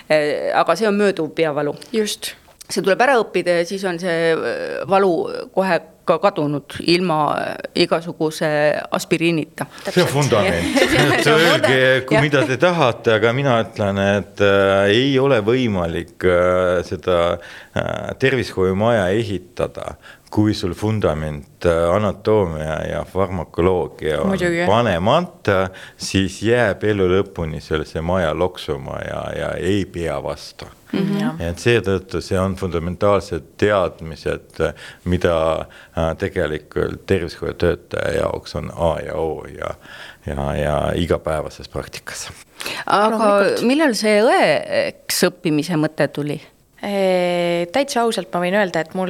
Äh, 0.09 0.49
aga 0.57 0.79
see 0.79 0.89
on 0.89 0.97
mööduv 0.97 1.33
peavalu. 1.37 1.75
just. 1.93 2.33
See 2.67 2.83
tuleb 2.83 3.01
ära 3.05 3.19
õppida 3.21 3.61
ja 3.61 3.67
siis 3.67 3.83
on 3.87 3.99
see 4.01 4.33
valu 4.89 5.13
kohe 5.55 5.79
ka 6.07 6.17
kadunud 6.23 6.77
ilma 6.87 7.19
igasuguse 7.75 8.49
aspiriinita. 8.95 9.67
see 9.89 10.03
on 10.03 10.13
vundament, 10.13 11.27
öelge, 11.33 11.79
kui 12.07 12.21
mida 12.23 12.45
te 12.47 12.57
tahate, 12.61 13.17
aga 13.19 13.33
mina 13.35 13.57
ütlen, 13.65 13.99
et 14.19 14.43
äh, 14.43 14.91
ei 14.93 15.17
ole 15.19 15.41
võimalik 15.43 16.27
äh, 16.27 16.79
seda 16.87 17.17
äh, 17.35 18.15
tervishoiumaja 18.19 19.09
ehitada, 19.19 19.97
kui 20.31 20.55
sul 20.55 20.75
vundament 20.79 21.67
äh, 21.67 21.83
anatoomia 21.91 22.79
ja 22.87 23.03
farmakoloogia 23.07 24.21
on 24.23 24.35
Muidugi. 24.35 24.63
panemata, 24.67 25.59
siis 25.99 26.41
jääb 26.47 26.87
elu 26.87 27.11
lõpuni 27.17 27.63
seal 27.63 27.87
see 27.87 28.03
maja 28.03 28.31
loksuma 28.35 28.99
ja, 29.03 29.23
ja 29.35 29.55
ei 29.59 29.83
pea 29.91 30.19
vastu 30.23 30.76
mm. 30.91 30.99
-hmm. 30.99 31.41
et 31.49 31.59
seetõttu 31.59 32.21
see 32.21 32.39
on 32.39 32.55
fundamentaalsed 32.55 33.53
teadmised, 33.57 34.59
mida 35.05 35.37
äh, 35.59 36.11
tegelikult 36.17 37.05
tervishoiutöötaja 37.05 38.17
jaoks 38.21 38.55
on 38.55 38.71
A 38.75 38.91
ja 39.05 39.15
O 39.15 39.45
ja, 39.45 39.73
ja, 40.25 40.55
ja 40.55 40.75
igapäevases 40.95 41.69
praktikas. 41.69 42.29
aga 42.85 43.33
millal 43.61 43.93
see 43.93 44.21
õeks 44.23 45.25
õppimise 45.31 45.79
mõte 45.79 46.07
tuli? 46.07 46.41
täitsa 47.73 48.03
ausalt 48.03 48.29
ma 48.33 48.39
võin 48.43 48.53
öelda, 48.53 48.83
et 48.85 48.93
mul 48.93 49.09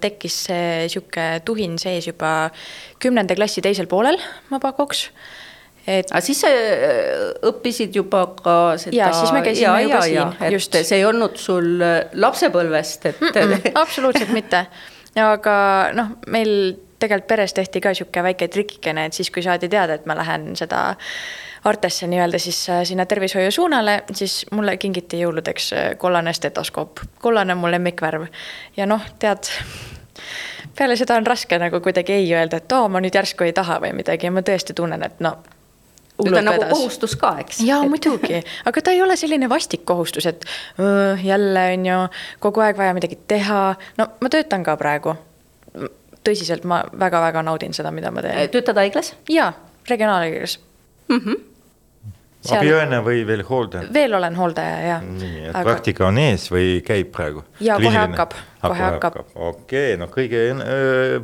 tekkis 0.00 0.34
see 0.50 0.88
sihuke 0.92 1.40
tuhin 1.48 1.78
sees 1.80 2.06
juba 2.06 2.50
kümnenda 3.00 3.34
klassi 3.34 3.64
teisel 3.64 3.88
poolel, 3.88 4.20
ma 4.50 4.60
pakuks 4.60 5.06
et. 5.86 6.10
aga 6.10 6.22
siis 6.24 6.40
sa 6.42 6.50
äh, 6.50 7.30
õppisid 7.46 7.96
juba 7.96 8.24
ka 8.40 8.56
seda. 8.80 8.96
ja 8.96 9.12
siis 9.14 9.32
me 9.34 9.42
käisime 9.46 9.70
ja, 9.70 9.84
juba 9.86 10.02
ja, 10.10 10.26
siin, 10.34 10.52
just. 10.56 10.76
see 10.82 11.00
ei 11.00 11.06
olnud 11.08 11.38
sul 11.40 11.76
äh, 11.84 11.96
lapsepõlvest, 12.14 13.08
et 13.12 13.20
mm. 13.20 13.32
-mm, 13.38 13.72
absoluutselt 13.82 14.34
mitte, 14.34 14.66
aga 15.22 15.56
noh, 15.96 16.16
meil 16.32 16.52
tegelikult 16.98 17.28
peres 17.28 17.52
tehti 17.52 17.80
ka 17.80 17.94
sihuke 17.94 18.22
väike 18.22 18.48
trikikene, 18.48 19.06
et 19.06 19.12
siis, 19.12 19.30
kui 19.30 19.42
saadi 19.44 19.68
teada, 19.68 19.98
et 19.98 20.06
ma 20.06 20.16
lähen 20.16 20.54
seda 20.56 20.94
Artesse 21.66 22.06
nii-öelda 22.06 22.38
siis 22.38 22.60
sinna 22.86 23.06
tervishoiu 23.10 23.50
suunale, 23.50 24.04
siis 24.14 24.44
mulle 24.54 24.76
kingiti 24.78 25.18
jõuludeks 25.18 25.72
kollane 25.98 26.32
stetoskoop. 26.32 27.00
kollane 27.18 27.52
on 27.52 27.58
mu 27.58 27.70
lemmikvärv 27.70 28.28
ja 28.76 28.86
noh, 28.86 29.02
tead 29.18 29.50
peale 30.78 30.96
seda 30.96 31.16
on 31.16 31.26
raske 31.26 31.58
nagu 31.58 31.80
kuidagi 31.80 32.12
ei 32.12 32.34
öelda, 32.34 32.60
et 32.62 32.72
oo, 32.72 32.88
ma 32.88 33.02
nüüd 33.02 33.14
järsku 33.18 33.44
ei 33.44 33.52
taha 33.52 33.80
või 33.82 33.92
midagi 33.98 34.28
ja 34.28 34.32
ma 34.32 34.44
tõesti 34.46 34.76
tunnen, 34.78 35.02
et 35.02 35.20
no 35.20 35.36
nüüd 36.24 36.38
on 36.40 36.48
nagu 36.48 36.68
kohustus 36.70 37.16
ka, 37.20 37.34
eks. 37.42 37.60
jaa, 37.66 37.82
muidugi, 37.88 38.40
aga 38.68 38.82
ta 38.82 38.94
ei 38.94 39.02
ole 39.04 39.16
selline 39.20 39.48
vastik 39.52 39.84
kohustus, 39.88 40.26
et 40.26 40.44
öö, 40.80 41.16
jälle 41.22 41.64
on 41.74 41.86
ju 41.86 41.98
kogu 42.40 42.64
aeg 42.64 42.78
vaja 42.78 42.94
midagi 42.96 43.18
teha. 43.28 43.74
no 43.98 44.08
ma 44.20 44.32
töötan 44.32 44.64
ka 44.64 44.76
praegu. 44.80 45.16
tõsiselt, 46.26 46.64
ma 46.64 46.82
väga-väga 46.98 47.42
naudin 47.46 47.74
seda, 47.76 47.90
mida 47.94 48.10
ma 48.10 48.24
teen. 48.24 48.48
töötad 48.50 48.80
haiglas? 48.80 49.14
jaa, 49.28 49.52
regionaalhaiglas 49.88 50.58
mm. 51.08 51.20
-hmm 51.20 51.55
Seal... 52.46 52.60
abiõene 52.62 53.00
või 53.04 53.22
veel 53.28 53.42
hooldaja? 53.46 53.88
veel 53.94 54.16
olen 54.18 54.36
hooldaja, 54.38 54.76
jah. 54.86 55.06
nii, 55.06 55.46
et 55.48 55.54
aga... 55.54 55.64
praktika 55.68 56.06
on 56.08 56.20
ees 56.22 56.46
või 56.52 56.80
käib 56.86 57.10
praegu? 57.14 57.42
jaa, 57.62 57.78
kohe 57.82 57.96
hakkab, 57.98 58.36
kohe 58.62 58.84
hakkab. 58.84 59.18
okei 59.34 59.48
okay,, 59.48 59.96
no 60.00 60.08
kõige 60.12 60.42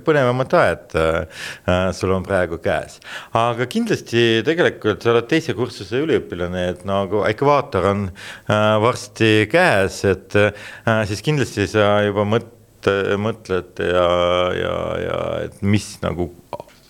põnevamad 0.06 0.56
ajad 0.62 0.96
äh, 0.98 1.44
sul 1.96 2.14
on 2.16 2.26
praegu 2.26 2.58
käes. 2.62 2.98
aga 3.38 3.68
kindlasti 3.70 4.42
tegelikult 4.46 5.04
sa 5.04 5.14
oled 5.14 5.28
teise 5.30 5.56
kursuse 5.58 6.02
üliõpilane, 6.02 6.66
et 6.74 6.84
nagu 6.88 7.24
ekvaator 7.28 7.90
on 7.92 8.08
äh, 8.08 8.66
varsti 8.82 9.32
käes, 9.52 10.02
et 10.08 10.38
äh, 10.38 10.52
siis 11.10 11.24
kindlasti 11.24 11.68
sa 11.70 11.94
juba 12.06 12.26
mõt-, 12.28 12.90
mõtled 13.22 13.82
ja, 13.86 14.06
ja, 14.58 14.76
ja 15.06 15.18
et 15.46 15.60
mis 15.62 15.94
nagu 16.02 16.32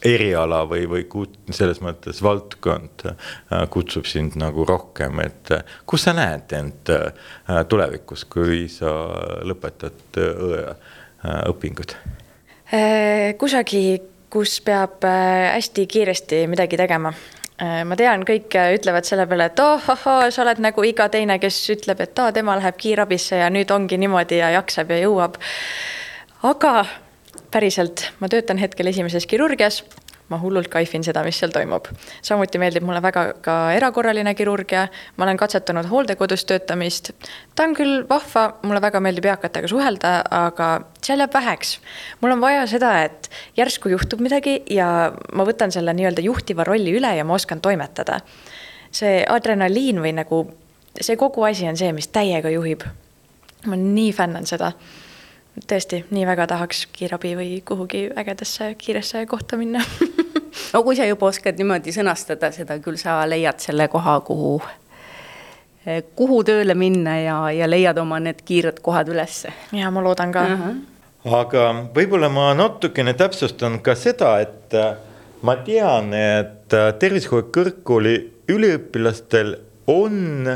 eriala 0.05 0.63
või, 0.69 0.87
või 0.91 1.05
kut-, 1.11 1.37
selles 1.55 1.81
mõttes 1.85 2.23
valdkond 2.25 3.05
äh, 3.09 3.67
kutsub 3.73 4.07
sind 4.11 4.37
nagu 4.41 4.67
rohkem, 4.69 5.21
et 5.25 5.53
äh, 5.55 5.77
kus 5.87 6.07
sa 6.09 6.15
näed 6.17 6.53
end 6.57 6.93
äh, 6.93 7.13
tulevikus, 7.69 8.25
kui 8.31 8.67
sa 8.73 8.93
lõpetad 9.47 10.21
õeõpingud? 10.23 11.97
kusagil, 13.37 13.99
kus 14.33 14.55
peab 14.65 15.05
hästi 15.05 15.83
kiiresti 15.93 16.39
midagi 16.49 16.79
tegema 16.81 17.11
ma 17.85 17.99
tean, 18.01 18.25
kõik 18.25 18.57
ütlevad 18.79 19.05
selle 19.05 19.27
peale, 19.29 19.51
et 19.51 19.61
oh-oh-oo, 19.61 20.31
sa 20.33 20.41
oled 20.43 20.63
nagu 20.65 20.87
iga 20.89 21.11
teine, 21.13 21.37
kes 21.39 21.59
ütleb, 21.77 22.01
et 22.01 22.17
aa, 22.19 22.33
tema 22.33 22.57
läheb 22.57 22.81
kiirabisse 22.81 23.43
ja 23.43 23.51
nüüd 23.53 23.71
ongi 23.77 24.01
niimoodi 24.01 24.41
ja 24.41 24.49
jaksab 24.57 24.91
ja 24.97 25.03
jõuab. 25.05 25.37
aga 26.49 26.73
päriselt, 27.53 28.09
ma 28.21 28.29
töötan 28.33 28.59
hetkel 28.59 28.89
esimeses 28.91 29.27
kirurgias 29.27 29.83
ma 30.33 30.39
hullult 30.41 30.71
kaifin 30.73 31.05
seda, 31.05 31.23
mis 31.27 31.39
seal 31.41 31.53
toimub. 31.53 31.89
samuti 32.25 32.61
meeldib 32.61 32.85
mulle 32.87 33.03
väga 33.05 33.25
ka 33.45 33.57
erakorraline 33.77 34.35
kirurgia, 34.39 34.87
ma 35.17 35.27
olen 35.27 35.41
katsetanud 35.41 35.89
hooldekodus 35.91 36.47
töötamist. 36.49 37.13
ta 37.55 37.67
on 37.69 37.77
küll 37.77 38.07
vahva, 38.09 38.47
mulle 38.63 38.81
väga 38.85 39.03
meeldib 39.05 39.29
eakatega 39.33 39.69
suhelda, 39.69 40.15
aga 40.31 40.71
seal 41.03 41.25
jääb 41.25 41.37
väheks. 41.37 41.77
mul 42.21 42.37
on 42.37 42.41
vaja 42.41 42.65
seda, 42.71 42.95
et 43.05 43.31
järsku 43.57 43.93
juhtub 43.93 44.25
midagi 44.25 44.63
ja 44.71 45.13
ma 45.33 45.49
võtan 45.49 45.75
selle 45.75 45.95
nii-öelda 45.99 46.25
juhtiva 46.25 46.65
rolli 46.69 46.97
üle 46.97 47.15
ja 47.17 47.25
ma 47.29 47.37
oskan 47.37 47.61
toimetada. 47.61 48.21
see 48.93 49.23
adrenaliin 49.29 50.01
või 50.05 50.13
nagu 50.13 50.43
see 51.01 51.17
kogu 51.17 51.45
asi 51.49 51.69
on 51.69 51.77
see, 51.77 51.93
mis 51.93 52.09
täiega 52.09 52.51
juhib. 52.51 52.85
ma 53.67 53.77
nii 53.77 54.13
fännan 54.13 54.47
seda 54.47 54.73
tõesti 55.61 56.03
nii 56.11 56.27
väga 56.27 56.47
tahaks 56.49 56.87
kiirabi 56.93 57.35
või 57.37 57.49
kuhugi 57.69 58.07
ägedasse 58.17 58.73
kiiresse 58.79 59.27
kohta 59.27 59.59
minna 59.61 59.83
no 60.73 60.83
kui 60.83 60.97
sa 60.97 61.07
juba 61.07 61.29
oskad 61.29 61.59
niimoodi 61.61 61.93
sõnastada 61.93 62.53
seda, 62.55 62.79
küll 62.81 62.97
sa 63.01 63.21
leiad 63.29 63.61
selle 63.61 63.89
koha, 63.93 64.19
kuhu, 64.25 64.55
kuhu 66.17 66.41
tööle 66.49 66.77
minna 66.79 67.19
ja, 67.21 67.37
ja 67.53 67.69
leiad 67.69 68.01
oma 68.01 68.21
need 68.23 68.41
kiired 68.49 68.81
kohad 68.85 69.13
ülesse. 69.13 69.53
ja 69.77 69.91
ma 69.91 70.05
loodan 70.05 70.33
ka 70.33 70.45
uh. 70.49 70.67
-huh. 70.67 70.77
aga 71.41 71.67
võib-olla 71.95 72.33
ma 72.33 72.53
natukene 72.55 73.15
täpsustan 73.15 73.81
ka 73.81 73.95
seda, 73.95 74.39
et 74.41 74.75
äh, 74.75 74.95
ma 75.43 75.57
tean, 75.57 76.15
et 76.15 76.73
äh, 76.73 76.95
tervishoiu 76.99 77.51
kõrgkooli 77.53 78.17
üliõpilastel 78.49 79.57
on 79.87 80.49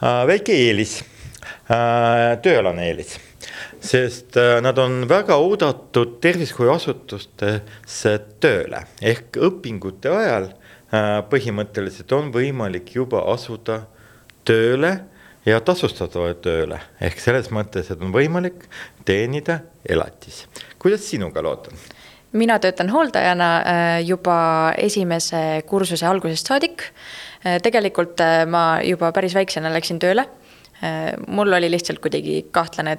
väike 0.00 0.54
eelis, 0.54 1.00
tööalane 2.42 2.84
eelis 2.86 3.16
sest 3.80 4.36
äh, 4.36 4.60
nad 4.62 4.78
on 4.78 5.04
väga 5.08 5.36
oodatud 5.38 6.18
tervishoiuasutustesse 6.22 8.14
tööle 8.42 8.82
ehk 9.02 9.38
õpingute 9.48 10.10
ajal 10.12 10.48
äh, 10.50 11.20
põhimõtteliselt 11.30 12.12
on 12.16 12.32
võimalik 12.34 12.94
juba 12.96 13.22
asuda 13.32 13.82
tööle 14.48 14.92
ja 15.46 15.60
tasustatavale 15.64 16.38
tööle 16.42 16.80
ehk 17.04 17.22
selles 17.22 17.52
mõttes, 17.54 17.92
et 17.92 18.02
on 18.02 18.12
võimalik 18.14 18.66
teenida 19.06 19.60
elatis. 19.86 20.46
kuidas 20.78 21.06
sinuga 21.06 21.42
lood 21.44 21.70
on? 21.70 21.78
mina 22.32 22.58
töötan 22.58 22.90
hooldajana 22.92 23.52
äh, 23.58 23.92
juba 24.06 24.38
esimese 24.78 25.62
kursuse 25.66 26.06
algusest 26.06 26.46
saadik. 26.50 26.82
tegelikult 27.62 28.18
ma 28.50 28.80
juba 28.82 29.12
päris 29.14 29.34
väiksena 29.34 29.70
läksin 29.70 29.98
tööle. 30.02 30.26
mul 31.26 31.52
oli 31.52 31.70
lihtsalt 31.70 31.98
kuidagi 31.98 32.46
kahtlane, 32.50 32.98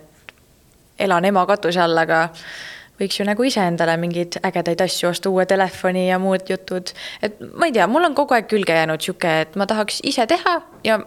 elan 1.00 1.26
ema 1.26 1.46
katuse 1.50 1.82
all, 1.84 1.98
aga 1.98 2.28
võiks 3.00 3.20
ju 3.20 3.28
nagu 3.28 3.46
iseendale 3.48 3.96
mingeid 4.00 4.40
ägedaid 4.46 4.82
asju 4.84 5.10
osta, 5.12 5.32
uue 5.32 5.46
telefoni 5.50 6.10
ja 6.10 6.20
muud 6.20 6.50
jutud. 6.50 6.92
et 7.22 7.40
ma 7.54 7.70
ei 7.70 7.76
tea, 7.76 7.88
mul 7.88 8.10
on 8.10 8.18
kogu 8.18 8.36
aeg 8.36 8.50
külge 8.52 8.76
jäänud 8.76 9.02
sihuke, 9.02 9.40
et 9.46 9.56
ma 9.56 9.68
tahaks 9.70 10.02
ise 10.04 10.28
teha 10.28 10.60
ja 10.84 11.00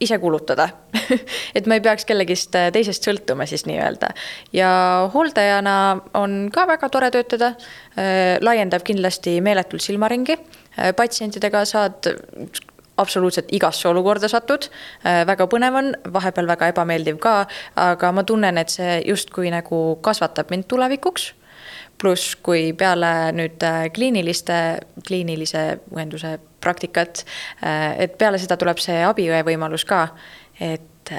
ise 0.00 0.18
kulutada 0.18 0.68
et 1.56 1.68
ma 1.70 1.78
ei 1.78 1.84
peaks 1.84 2.06
kellegist 2.08 2.56
teisest 2.74 3.06
sõltuma 3.06 3.46
siis 3.46 3.66
nii-öelda. 3.68 4.10
ja 4.52 4.70
hooldajana 5.14 5.76
on 6.18 6.48
ka 6.54 6.66
väga 6.70 6.88
tore 6.88 7.10
töötada 7.14 7.54
äh,. 7.54 8.40
laiendab 8.42 8.82
kindlasti 8.86 9.40
meeletult 9.44 9.84
silmaringi 9.84 10.38
äh,. 10.38 10.92
patsientidega 10.96 11.64
saad 11.68 12.10
absoluutselt 12.96 13.52
igasse 13.52 13.88
olukorda 13.88 14.28
satud. 14.28 14.68
Äh, 15.06 15.22
väga 15.26 15.46
põnev 15.50 15.78
on, 15.78 15.92
vahepeal 16.14 16.48
väga 16.48 16.70
ebameeldiv 16.72 17.18
ka, 17.22 17.36
aga 17.80 18.12
ma 18.14 18.24
tunnen, 18.26 18.58
et 18.60 18.72
see 18.72 19.00
justkui 19.08 19.50
nagu 19.54 19.84
kasvatab 20.04 20.52
mind 20.54 20.68
tulevikuks. 20.70 21.32
pluss, 21.98 22.34
kui 22.42 22.72
peale 22.74 23.32
nüüd 23.32 23.62
äh, 23.62 23.84
kliiniliste, 23.94 24.56
kliinilise 25.06 25.78
õenduse 25.94 26.32
praktikat, 26.60 27.22
äh, 27.62 27.94
et 28.02 28.18
peale 28.18 28.38
seda 28.42 28.58
tuleb 28.58 28.82
see 28.82 28.98
abiõe 29.06 29.44
võimalus 29.46 29.86
ka. 29.86 30.08
et 30.60 31.10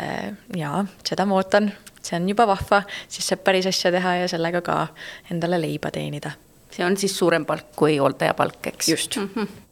jaa, 0.55 0.85
seda 1.05 1.25
ma 1.25 1.35
ootan, 1.35 1.71
see 2.01 2.15
on 2.17 2.29
juba 2.29 2.47
vahva, 2.47 2.81
siis 3.07 3.27
saab 3.27 3.43
päris 3.43 3.67
asja 3.67 3.91
teha 3.91 4.15
ja 4.21 4.27
sellega 4.31 4.61
ka 4.61 4.77
endale 5.31 5.59
leiba 5.61 5.91
teenida. 5.91 6.31
see 6.71 6.85
on 6.85 6.97
siis 6.97 7.17
suurem 7.17 7.45
palk 7.45 7.71
kui 7.75 7.97
hooldaja 7.97 8.33
palk, 8.33 8.67
eks? 8.67 8.89
just 8.89 9.15
mm. 9.17 9.29
-hmm 9.35 9.64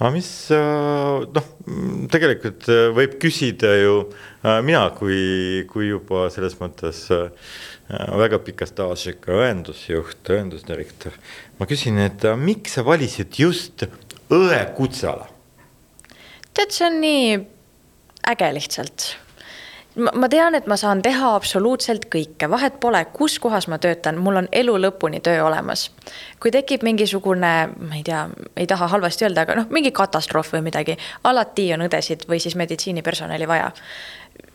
aga 0.00 0.10
mis 0.14 0.28
äh, 0.56 1.26
noh, 1.28 1.48
tegelikult 2.12 2.64
äh, 2.72 2.88
võib 2.96 3.18
küsida 3.20 3.74
ju 3.76 3.96
äh, 4.08 4.60
mina 4.64 4.86
kui, 4.96 5.66
kui 5.68 5.90
juba 5.90 6.28
selles 6.32 6.56
mõttes 6.60 7.06
väga 7.90 8.38
pika 8.46 8.68
staažiga 8.70 9.34
õendusjuht, 9.34 10.22
õendusdirektor. 10.30 11.16
ma 11.58 11.66
küsin, 11.66 11.98
et 11.98 12.24
miks 12.38 12.78
sa 12.78 12.84
valisid 12.86 13.34
just 13.42 13.84
õe 14.30 14.60
kutseala? 14.76 15.26
tead, 16.54 16.70
see 16.70 16.86
on 16.86 17.00
nii 17.02 17.26
äge 18.30 18.52
lihtsalt 18.56 19.10
ma 19.96 20.28
tean, 20.28 20.54
et 20.54 20.66
ma 20.70 20.76
saan 20.78 21.02
teha 21.02 21.34
absoluutselt 21.34 22.06
kõike, 22.12 22.50
vahet 22.50 22.78
pole, 22.80 23.02
kus 23.12 23.38
kohas 23.42 23.66
ma 23.68 23.78
töötan, 23.82 24.20
mul 24.22 24.38
on 24.42 24.48
elu 24.52 24.76
lõpuni 24.78 25.20
töö 25.24 25.42
olemas. 25.44 25.90
kui 26.40 26.50
tekib 26.50 26.82
mingisugune, 26.82 27.52
ma 27.88 27.96
ei 27.96 28.02
tea, 28.06 28.28
ei 28.56 28.66
taha 28.66 28.88
halvasti 28.88 29.26
öelda, 29.26 29.42
aga 29.42 29.58
noh, 29.60 29.66
mingi 29.70 29.90
katastroof 29.90 30.54
või 30.54 30.62
midagi, 30.70 30.96
alati 31.24 31.72
on 31.74 31.84
õdesid 31.88 32.28
või 32.28 32.40
siis 32.40 32.56
meditsiinipersonali 32.56 33.48
vaja 33.48 33.72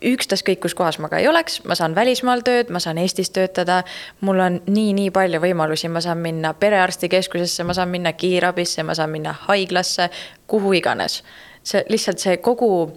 ükstaskõik, 0.04 0.60
kus 0.60 0.74
kohas 0.74 0.98
ma 0.98 1.08
ka 1.08 1.20
ei 1.20 1.28
oleks, 1.28 1.60
ma 1.64 1.76
saan 1.78 1.94
välismaal 1.94 2.42
tööd, 2.44 2.72
ma 2.72 2.80
saan 2.82 2.98
Eestis 2.98 3.30
töötada. 3.30 3.82
mul 4.20 4.40
on 4.40 4.60
nii-nii 4.66 5.10
palju 5.10 5.40
võimalusi, 5.40 5.88
ma 5.88 6.00
saan 6.00 6.18
minna 6.18 6.54
perearstikeskusesse, 6.54 7.64
ma 7.64 7.74
saan 7.74 7.88
minna 7.88 8.12
kiirabisse, 8.12 8.82
ma 8.82 8.94
saan 8.94 9.10
minna 9.10 9.32
haiglasse, 9.46 10.10
kuhu 10.46 10.72
iganes. 10.72 11.22
see 11.62 11.84
lihtsalt 11.88 12.18
see 12.18 12.36
kogu 12.36 12.92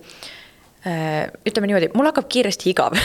ütleme 0.86 1.68
niimoodi, 1.68 1.90
mul 1.98 2.08
hakkab 2.08 2.30
kiiresti 2.32 2.70
igav. 2.72 2.96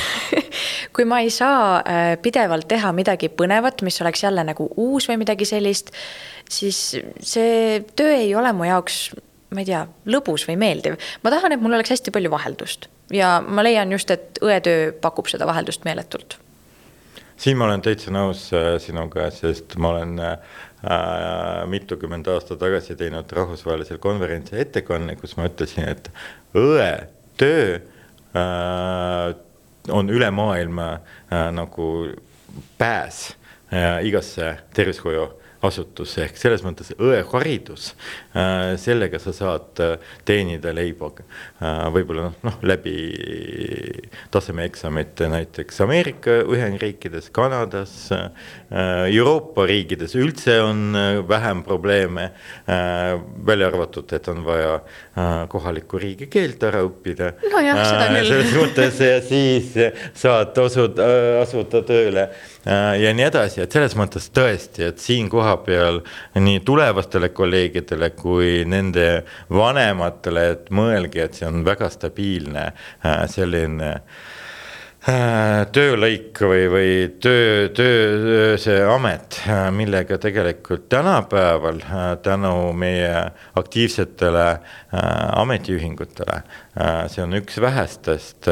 Kui 0.95 1.07
ma 1.09 1.19
ei 1.25 1.31
saa 1.35 1.81
äh, 1.81 2.15
pidevalt 2.23 2.69
teha 2.71 2.93
midagi 2.95 3.31
põnevat, 3.35 3.83
mis 3.83 3.99
oleks 4.05 4.23
jälle 4.23 4.45
nagu 4.47 4.69
uus 4.77 5.09
või 5.11 5.19
midagi 5.25 5.49
sellist, 5.49 5.91
siis 6.51 6.79
see 7.19 7.81
töö 7.99 8.15
ei 8.15 8.31
ole 8.39 8.53
mu 8.55 8.69
jaoks, 8.69 9.09
ma 9.55 9.65
ei 9.65 9.69
tea, 9.73 9.83
lõbus 10.07 10.47
või 10.51 10.59
meeldiv. 10.61 11.01
ma 11.23 11.33
tahan, 11.35 11.57
et 11.57 11.65
mul 11.65 11.75
oleks 11.75 11.97
hästi 11.97 12.15
palju 12.15 12.31
vaheldust. 12.31 12.89
Ja 13.13 13.41
ma 13.43 13.67
leian 13.67 13.91
just, 13.93 14.11
et 14.15 14.39
õetöö 14.43 14.93
pakub 15.03 15.27
seda 15.31 15.47
vaheldust 15.51 15.85
meeletult. 15.85 16.39
Siin 17.37 17.59
ma 17.59 17.67
olen 17.67 17.83
täitsa 17.83 18.15
nõus 18.15 18.47
äh, 18.55 18.77
sinuga, 18.79 19.27
sest 19.35 19.75
ma 19.83 19.91
olen 19.97 20.15
äh, 20.23 20.39
mitukümmend 21.75 22.31
aastat 22.31 22.63
tagasi 22.63 22.95
teinud 22.95 23.35
rahvusvahelisel 23.35 23.99
konverentsil 23.99 24.63
ettekanne, 24.63 25.19
kus 25.19 25.35
ma 25.35 25.51
ütlesin, 25.51 25.91
et 25.91 26.11
õe 26.55 26.93
töö 27.37 27.79
äh, 28.35 29.35
on 29.89 30.11
üle 30.11 30.31
maailma 30.31 30.93
äh, 30.95 31.51
nagu 31.53 31.89
pääs 32.79 33.37
äh, 33.73 34.05
igasse 34.07 34.57
tervishoiu 34.75 35.29
asutus 35.65 36.15
ehk 36.23 36.37
selles 36.39 36.63
mõttes 36.65 36.93
õeharidus, 36.99 37.93
äh, 38.37 38.75
sellega 38.81 39.21
sa 39.23 39.33
saad 39.35 39.81
äh, 39.83 39.97
teenida 40.27 40.73
leiba 40.77 41.11
äh, 41.21 41.85
võib-olla 41.95 42.29
noh, 42.29 42.39
noh 42.45 42.59
läbi 42.67 42.95
tasemeeksamite 44.35 45.29
näiteks 45.33 45.81
Ameerika 45.85 46.37
Ühendriikides, 46.45 47.31
Kanadas, 47.35 47.95
Euroopa 48.75 49.65
riikides 49.69 50.15
üldse 50.19 50.57
on 50.65 50.97
vähem 51.29 51.63
probleeme, 51.67 52.27
välja 53.47 53.69
arvatud, 53.71 54.11
et 54.17 54.29
on 54.33 54.43
vaja 54.47 54.79
kohalikku 55.51 56.01
riigikeelt 56.01 56.63
ära 56.69 56.83
õppida. 56.87 57.33
nojah, 57.53 57.81
seda 57.85 58.09
küll. 58.11 58.31
selles 58.31 58.55
mõttes 58.59 59.01
ja 59.05 59.21
siis 59.25 59.71
saad 60.19 60.59
asuda, 60.65 61.09
asuda 61.43 61.85
tööle 61.87 62.29
ja 62.67 63.15
nii 63.15 63.27
edasi, 63.27 63.61
et 63.65 63.73
selles 63.75 63.97
mõttes 63.99 64.31
tõesti, 64.35 64.89
et 64.89 65.03
siin 65.03 65.29
kohapeal 65.33 66.01
nii 66.41 66.63
tulevastele 66.65 67.29
kolleegidele 67.37 68.11
kui 68.17 68.63
nende 68.69 69.25
vanematele, 69.53 70.47
et 70.55 70.71
mõelge, 70.75 71.27
et 71.27 71.37
see 71.41 71.49
on 71.49 71.65
väga 71.67 71.91
stabiilne 71.93 72.71
äh, 72.71 73.27
selline 73.31 73.91
äh, 73.91 74.33
töölõik 75.05 76.39
või, 76.41 76.65
või 76.73 76.93
töö, 77.21 77.69
töö, 77.77 78.55
see 78.57 78.81
amet, 78.89 79.37
äh, 79.45 79.69
millega 79.75 80.17
tegelikult 80.17 80.87
tänapäeval 80.89 81.83
tänu 82.25 82.73
meie 82.73 83.13
aktiivsetele 83.61 84.47
ametiühingutele, 85.35 86.43
see 87.11 87.23
on 87.25 87.35
üks 87.37 87.61
vähestest 87.61 88.49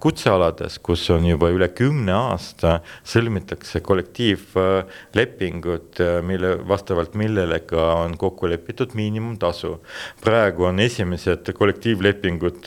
kutsealades, 0.00 0.78
kus 0.78 1.10
on 1.10 1.26
juba 1.26 1.50
üle 1.52 1.68
kümne 1.74 2.12
aasta, 2.14 2.80
sõlmitakse 3.04 3.80
kollektiivlepingud, 3.84 6.00
mille, 6.28 6.68
vastavalt 6.68 7.14
millele 7.18 7.58
ka 7.66 7.94
on 8.06 8.16
kokku 8.16 8.46
lepitud 8.48 8.94
miinimumtasu. 8.94 9.80
praegu 10.24 10.64
on 10.70 10.80
esimesed 10.80 11.52
kollektiivlepingud 11.58 12.64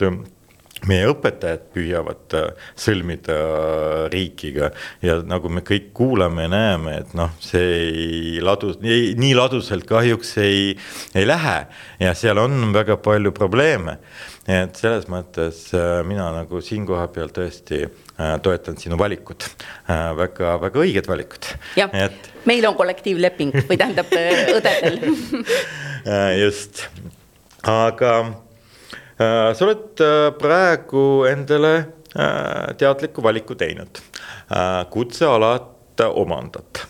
meie 0.86 1.08
õpetajad 1.08 1.66
püüavad 1.72 2.36
sõlmida 2.78 3.36
riikiga. 4.12 4.70
Ja 5.04 5.18
nagu 5.24 5.48
me 5.52 5.62
kõik 5.66 5.90
kuulame 5.96 6.46
ja 6.46 6.52
näeme, 6.52 6.98
et 7.00 7.14
noh, 7.16 7.32
see 7.42 7.72
ei 7.80 8.44
ladu, 8.44 8.74
nii 8.82 9.32
ladusalt 9.36 9.86
kahjuks 9.88 10.36
ei, 10.44 10.76
ei 11.16 11.26
lähe. 11.26 11.58
Ja 12.02 12.14
seal 12.18 12.38
on 12.42 12.72
väga 12.76 12.98
palju 13.02 13.32
probleeme. 13.36 13.98
Et 14.46 14.78
selles 14.78 15.08
mõttes 15.10 15.64
äh, 15.74 16.04
mina 16.06 16.28
nagu 16.30 16.60
siin 16.62 16.84
kohapeal 16.86 17.32
tõesti 17.34 17.80
äh, 17.82 18.36
toetan 18.44 18.78
sinu 18.78 18.98
valikut. 19.00 19.48
Äh,, 19.90 20.12
väga, 20.14 20.54
väga 20.62 20.82
õiged 20.84 21.10
valikud. 21.10 21.48
jah 21.74 21.90
et..., 21.98 22.30
meil 22.46 22.62
on 22.68 22.76
kollektiivleping 22.78 23.56
või 23.66 23.80
tähendab 23.80 24.12
äh, 24.14 24.46
õdedel. 24.54 25.00
Äh, 26.06 26.36
just, 26.38 26.84
aga 27.66 28.10
äh, 28.20 28.45
sa 29.18 29.64
oled 29.64 30.02
praegu 30.40 31.04
endale 31.30 31.72
teadliku 32.80 33.22
valiku 33.24 33.56
teinud, 33.58 34.00
kutsealat 34.92 36.04
omandad, 36.06 36.82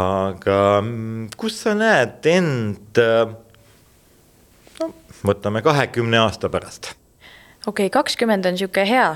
aga 0.00 0.58
mm, 0.82 1.30
kus 1.40 1.56
sa 1.64 1.72
näed 1.76 2.28
end 2.28 3.00
võtame 5.24 5.64
kahekümne 5.64 6.20
aasta 6.20 6.52
pärast. 6.52 6.92
okei 7.66 7.88
okay,, 7.88 7.90
kakskümmend 7.92 8.46
on 8.46 8.60
sihuke 8.60 8.84
hea 8.88 9.08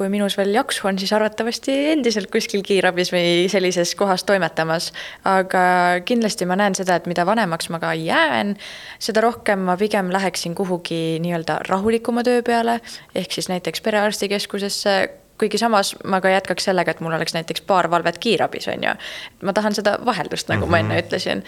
kui 0.00 0.08
minus 0.08 0.38
veel 0.40 0.54
jaksu 0.56 0.88
on, 0.88 0.96
siis 0.96 1.12
arvatavasti 1.12 1.74
endiselt 1.92 2.30
kuskil 2.32 2.62
kiirabis 2.64 3.10
või 3.12 3.50
sellises 3.52 3.92
kohas 4.00 4.24
toimetamas. 4.24 4.94
aga 5.28 5.62
kindlasti 6.08 6.48
ma 6.48 6.56
näen 6.56 6.74
seda, 6.78 6.96
et 6.96 7.08
mida 7.10 7.26
vanemaks 7.28 7.68
ma 7.68 7.82
ka 7.82 7.92
jään, 7.92 8.54
seda 8.98 9.20
rohkem 9.20 9.66
ma 9.68 9.76
pigem 9.76 10.08
läheksin 10.08 10.54
kuhugi 10.56 11.20
nii-öelda 11.20 11.58
rahulikuma 11.68 12.24
töö 12.24 12.40
peale, 12.42 12.78
ehk 13.14 13.36
siis 13.36 13.50
näiteks 13.52 13.84
perearstikeskusesse, 13.84 14.94
kuigi 15.40 15.60
samas 15.60 15.92
ma 16.08 16.22
ka 16.24 16.32
jätkaks 16.32 16.70
sellega, 16.70 16.96
et 16.96 17.04
mul 17.04 17.12
oleks 17.18 17.36
näiteks 17.36 17.60
paar 17.68 17.90
valvet 17.92 18.16
kiirabis, 18.18 18.70
on 18.72 18.88
ju. 18.88 18.96
ma 19.44 19.52
tahan 19.52 19.76
seda 19.76 19.98
vaheldust, 20.04 20.48
nagu 20.48 20.64
mm 20.64 20.66
-hmm. 20.66 20.70
ma 20.70 20.78
enne 20.78 20.94
mhm. 20.94 21.04
ütlesin 21.04 21.44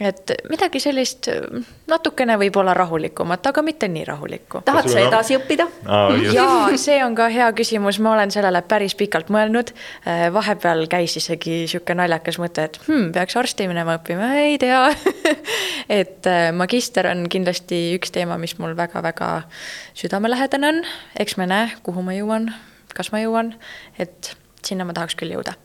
et 0.00 0.32
midagi 0.50 0.80
sellist 0.82 1.26
natukene 1.90 2.36
võib-olla 2.38 2.74
rahulikumat, 2.76 3.46
aga 3.50 3.62
mitte 3.66 3.88
nii 3.90 4.04
rahulikku. 4.06 4.62
tahad 4.66 4.88
sa 4.90 5.02
edasi 5.02 5.36
õppida 5.38 5.66
ah,? 5.86 6.14
jaa, 6.36 6.70
see 6.78 7.00
on 7.04 7.16
ka 7.18 7.28
hea 7.32 7.48
küsimus, 7.58 7.98
ma 8.02 8.12
olen 8.14 8.32
sellele 8.34 8.62
päris 8.68 8.94
pikalt 8.98 9.32
mõelnud. 9.34 9.72
Äh, 10.06 10.28
vahepeal 10.34 10.86
käis 10.90 11.18
isegi 11.20 11.60
sihuke 11.70 11.96
naljakas 11.98 12.38
mõte, 12.42 12.68
et 12.70 12.80
hmm, 12.86 13.10
peaks 13.16 13.38
arsti 13.40 13.68
minema 13.70 13.98
õppima, 13.98 14.32
ei 14.44 14.58
tea 14.62 14.86
et 16.00 16.28
äh, 16.30 16.48
magister 16.54 17.10
on 17.10 17.26
kindlasti 17.32 17.98
üks 17.98 18.14
teema, 18.14 18.38
mis 18.40 18.58
mul 18.62 18.76
väga-väga 18.78 19.32
südamelähedane 19.98 20.74
on. 20.74 20.84
eks 21.18 21.38
me 21.40 21.48
näe, 21.50 21.72
kuhu 21.82 22.04
ma 22.06 22.16
jõuan, 22.16 22.52
kas 22.94 23.12
ma 23.14 23.22
jõuan, 23.24 23.56
et 23.98 24.34
sinna 24.62 24.86
ma 24.86 24.94
tahaks 24.96 25.18
küll 25.18 25.34
jõuda 25.34 25.58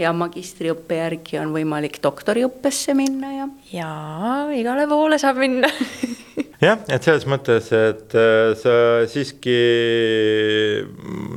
ja 0.00 0.12
magistriõppe 0.16 0.98
järgi 0.98 1.38
on 1.40 1.52
võimalik 1.54 2.00
doktoriõppesse 2.02 2.96
minna 2.98 3.30
ja. 3.34 3.46
jaa, 3.72 4.32
igale 4.56 4.88
poole 4.90 5.18
saab 5.22 5.38
minna 5.42 5.70
jah, 6.66 6.80
et 6.88 7.04
selles 7.04 7.28
mõttes, 7.30 7.70
et 7.76 8.16
äh, 8.18 8.50
sa 8.58 8.74
siiski 9.10 9.56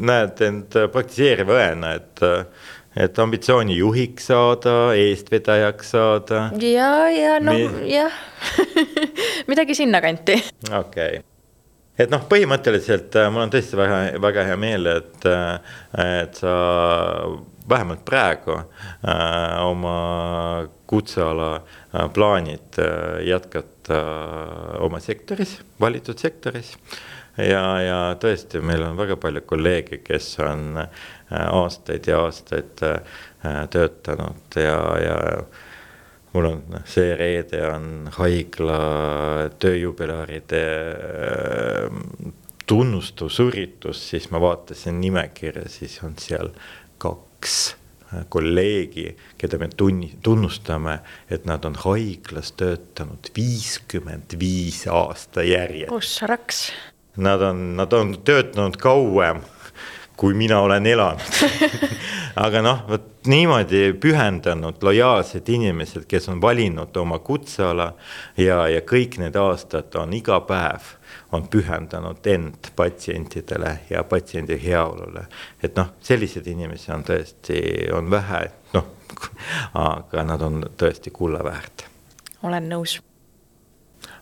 näed 0.07 0.43
end 0.47 0.81
praktiseeriva 0.93 1.61
õena, 1.61 1.95
et 2.01 2.27
et 2.97 3.19
ambitsiooni 3.21 3.75
juhiks 3.77 4.31
saada, 4.31 4.71
eestvedajaks 4.97 5.91
saada. 5.93 6.47
ja, 6.57 6.91
ja 7.13 7.37
noh 7.43 7.53
Mi..., 7.53 7.91
jah 7.93 8.13
midagi 9.51 9.77
sinnakanti. 9.77 10.39
okei 10.71 11.19
okay 11.19 11.25
et 11.97 12.11
noh, 12.13 12.23
põhimõtteliselt 12.29 13.15
äh, 13.17 13.29
mul 13.33 13.47
on 13.47 13.53
tõesti 13.53 13.77
väga, 13.77 14.01
väga 14.21 14.43
hea 14.49 14.57
meel, 14.61 14.89
et, 14.99 15.29
äh, 15.29 15.77
et 16.21 16.37
sa 16.37 16.55
vähemalt 17.69 18.05
praegu 18.05 18.51
äh, 18.51 19.65
oma 19.65 20.67
kutseala 20.87 21.55
äh, 21.55 22.09
plaanid 22.13 22.79
äh, 22.79 23.27
jätkata 23.27 24.01
oma 24.79 24.99
sektoris, 24.99 25.59
valitud 25.79 26.17
sektoris. 26.19 26.77
ja, 27.37 27.63
ja 27.81 27.99
tõesti, 28.19 28.61
meil 28.65 28.81
on 28.83 28.97
väga 28.97 29.15
palju 29.21 29.43
kolleege, 29.45 29.99
kes 30.03 30.39
on 30.41 30.79
aastaid 31.29 32.07
ja 32.09 32.23
aastaid 32.25 32.81
töötanud 33.69 34.57
ja, 34.57 34.79
ja 35.03 35.17
mul 36.33 36.49
on, 36.49 36.63
noh, 36.73 36.87
see 36.89 37.13
reede 37.15 37.61
on 37.69 38.09
haigla 38.17 38.79
tööjubilaaride 39.61 40.63
tunnustusüritus, 42.67 44.01
siis 44.09 44.27
ma 44.33 44.41
vaatasin 44.41 44.99
nimekirja, 44.99 45.69
siis 45.71 46.01
on 46.03 46.17
seal 46.19 46.51
kaks 46.97 47.26
kaks 47.37 47.75
äh, 48.13 48.25
kolleegi, 48.29 49.15
keda 49.37 49.57
me 49.57 49.69
tunni, 49.69 50.11
tunnustame, 50.23 50.99
et 51.29 51.45
nad 51.45 51.65
on 51.65 51.75
haiglas 51.75 52.51
töötanud 52.57 53.29
viiskümmend 53.35 54.37
viis 54.39 54.87
aasta 54.87 55.43
järjest. 55.43 55.91
ossaraks. 55.91 56.71
Nad 57.17 57.41
on, 57.41 57.75
nad 57.77 57.93
on 57.93 58.17
töötanud 58.23 58.77
kauem, 58.77 59.41
kui 60.17 60.33
mina 60.33 60.59
olen 60.61 60.85
elanud 60.85 61.21
aga 62.45 62.61
noh, 62.61 62.83
vot 62.89 63.27
niimoodi 63.29 63.93
pühendanud 64.01 64.81
lojaalsed 64.81 65.49
inimesed, 65.49 66.05
kes 66.09 66.29
on 66.29 66.41
valinud 66.41 66.95
oma 66.97 67.19
kutseala 67.19 67.91
ja, 68.37 68.63
ja 68.69 68.81
kõik 68.81 69.19
need 69.21 69.37
aastad 69.37 69.93
on 69.97 70.13
iga 70.17 70.39
päev 70.45 70.95
on 71.31 71.47
pühendanud 71.47 72.27
end 72.27 72.71
patsientidele 72.75 73.79
ja 73.89 74.03
patsiendi 74.03 74.59
heaolule. 74.63 75.25
et 75.63 75.75
noh, 75.75 75.93
selliseid 75.99 76.47
inimesi 76.47 76.91
on 76.91 77.03
tõesti, 77.07 77.59
on 77.93 78.11
vähe, 78.11 78.45
noh, 78.73 78.87
aga 79.73 80.23
nad 80.23 80.41
on 80.41 80.63
tõesti 80.77 81.11
kulla 81.11 81.43
väärt. 81.43 81.87
olen 82.43 82.69
nõus. 82.71 82.99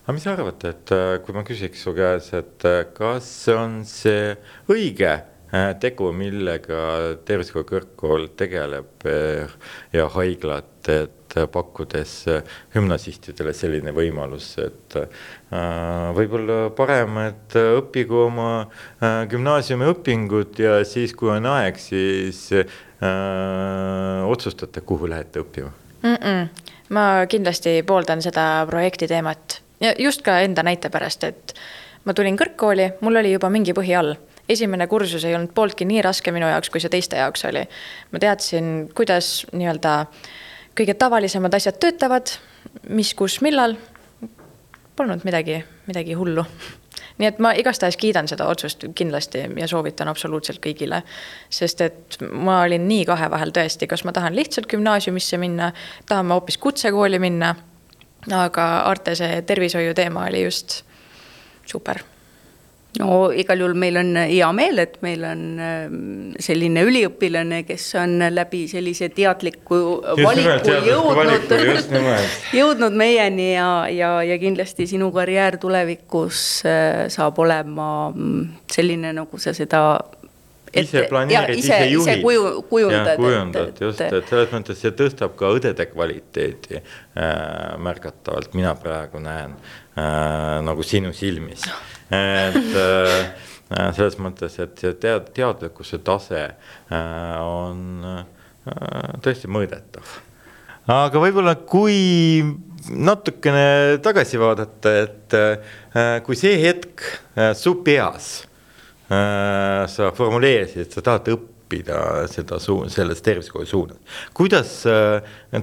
aga 0.02 0.16
mis 0.16 0.26
sa 0.26 0.34
arvad, 0.34 0.64
et 0.64 0.92
äh, 0.92 1.06
kui 1.24 1.34
ma 1.34 1.44
küsiks 1.46 1.86
su 1.86 1.94
käes, 1.94 2.32
et 2.34 2.66
äh, 2.66 2.82
kas 2.94 3.30
on 3.54 3.82
see 3.86 4.34
õige 4.72 5.14
tegu, 5.80 6.10
millega 6.12 6.78
Tervishoiu 7.26 7.66
Kõrgkool 7.68 8.28
tegeleb 8.38 9.06
ja 9.94 10.08
haiglad, 10.16 10.90
et 10.90 11.36
pakkudes 11.52 12.12
gümnasistidele 12.72 13.52
selline 13.54 13.92
võimalus, 13.94 14.52
et 14.62 14.96
võib-olla 16.16 16.70
parem, 16.76 17.18
et 17.26 17.58
õppigu 17.60 18.22
oma 18.26 18.50
gümnaasiumiõpingud 19.30 20.62
ja 20.62 20.78
siis, 20.88 21.14
kui 21.14 21.30
on 21.34 21.46
aeg, 21.52 21.78
siis 21.82 22.48
otsustate, 24.26 24.82
kuhu 24.86 25.10
lähete 25.10 25.44
õppima 25.44 25.70
mm. 26.02 26.16
-mm 26.16 26.72
ma 26.94 27.26
kindlasti 27.30 27.80
pooldan 27.86 28.22
seda 28.22 28.66
projekti 28.70 29.08
teemat 29.10 29.60
ja 29.82 29.92
just 29.98 30.22
ka 30.26 30.38
enda 30.44 30.62
näite 30.66 30.90
pärast, 30.92 31.24
et 31.24 31.54
ma 32.06 32.14
tulin 32.14 32.38
kõrgkooli, 32.38 32.92
mul 33.02 33.22
oli 33.22 33.34
juba 33.34 33.50
mingi 33.52 33.74
põhi 33.76 33.96
all. 33.98 34.14
Esimene 34.48 34.86
kursus 34.86 35.24
ei 35.24 35.34
olnud 35.34 35.52
pooltki 35.54 35.86
nii 35.88 36.02
raske 36.06 36.32
minu 36.34 36.48
jaoks, 36.50 36.70
kui 36.70 36.82
see 36.82 36.92
teiste 36.92 37.18
jaoks 37.20 37.44
oli. 37.48 37.66
ma 38.12 38.22
teadsin, 38.22 38.88
kuidas 38.94 39.46
nii-öelda 39.52 39.98
kõige 40.76 40.94
tavalisemad 40.94 41.54
asjad 41.56 41.78
töötavad, 41.80 42.36
mis, 42.88 43.14
kus, 43.14 43.40
millal. 43.40 43.76
Polnud 44.96 45.24
midagi, 45.28 45.60
midagi 45.88 46.14
hullu 46.16 46.44
nii 47.18 47.28
et 47.28 47.38
ma 47.40 47.52
igastahes 47.56 47.96
kiidan 48.00 48.28
seda 48.28 48.46
otsust 48.48 48.84
kindlasti 48.96 49.44
ja 49.60 49.68
soovitan 49.68 50.08
absoluutselt 50.08 50.60
kõigile. 50.64 51.02
sest 51.50 51.80
et 51.80 52.18
ma 52.32 52.62
olin 52.62 52.88
nii 52.88 53.04
kahe 53.08 53.30
vahel 53.30 53.52
tõesti, 53.56 53.88
kas 53.88 54.04
ma 54.04 54.12
tahan 54.12 54.36
lihtsalt 54.36 54.68
gümnaasiumisse 54.72 55.38
minna, 55.40 55.72
tahan 56.08 56.26
ma 56.26 56.40
hoopis 56.40 56.58
kutsekooli 56.58 57.18
minna. 57.18 57.54
aga 58.32 58.66
Arte 58.90 59.14
see 59.14 59.42
tervishoiu 59.42 59.94
teema 59.94 60.26
oli 60.26 60.44
just 60.44 60.82
super 61.66 62.02
no 63.00 63.30
igal 63.34 63.60
juhul 63.62 63.76
meil 63.78 63.98
on 64.00 64.12
hea 64.20 64.48
meel, 64.56 64.80
et 64.82 64.96
meil 65.04 65.24
on 65.28 65.42
ähm, 65.62 66.00
selline 66.42 66.84
üliõpilane, 66.86 67.62
kes 67.68 67.88
on 68.00 68.18
läbi 68.32 68.64
sellise 68.70 69.10
teadliku 69.14 69.80
valiku 70.22 70.76
jõudnud, 70.86 71.54
jõudnud 72.60 72.98
meieni 72.98 73.52
ja, 73.54 73.70
ja, 73.92 74.12
ja 74.26 74.38
kindlasti 74.42 74.88
sinu 74.90 75.10
karjäär 75.14 75.58
tulevikus 75.62 76.42
äh, 76.68 77.06
saab 77.12 77.38
olema 77.44 77.90
mm, 78.12 78.44
selline, 78.72 79.12
nagu 79.16 79.40
sa 79.42 79.54
seda 79.56 79.82
ise 80.72 81.06
planeerid, 81.10 81.58
ise 81.58 81.80
juhid. 81.90 82.22
kuju, 82.22 82.62
kujundad. 82.70 83.16
kujundad 83.20 83.80
just, 83.80 84.00
et 84.00 84.30
selles 84.30 84.54
mõttes 84.54 84.80
see 84.82 84.94
tõstab 84.96 85.36
ka 85.38 85.52
õdede 85.56 85.88
kvaliteeti 85.92 86.80
äh, 86.80 87.76
märgatavalt, 87.82 88.56
mina 88.58 88.74
praegu 88.78 89.22
näen 89.22 89.54
äh, 89.54 90.58
nagu 90.66 90.86
sinu 90.86 91.14
silmis 91.16 91.66
et 92.10 92.76
äh, 92.78 93.90
selles 93.96 94.16
mõttes, 94.22 94.58
et 94.62 94.78
see 94.78 94.94
tead-, 95.02 95.32
teadlikkuse 95.34 95.98
tase 96.06 96.42
äh, 96.46 97.34
on 97.42 98.06
äh, 98.06 98.22
tõesti 99.24 99.50
mõõdetav. 99.50 100.16
aga 100.92 101.22
võib-olla, 101.22 101.56
kui 101.66 102.44
natukene 102.86 103.98
tagasi 104.02 104.38
vaadata, 104.38 104.92
et 105.02 105.34
kui 106.22 106.36
see 106.38 106.54
hetk 106.62 107.02
su 107.58 107.72
peas 107.82 108.45
sa 109.08 110.10
formuleerisid, 110.16 110.82
et 110.82 110.96
sa 110.96 111.02
tahad 111.04 111.28
õppida 111.30 111.98
seda 112.30 112.58
suu-, 112.62 112.88
selles 112.90 113.22
tervishoiu 113.22 113.66
suunas. 113.66 114.00
kuidas 114.34 114.72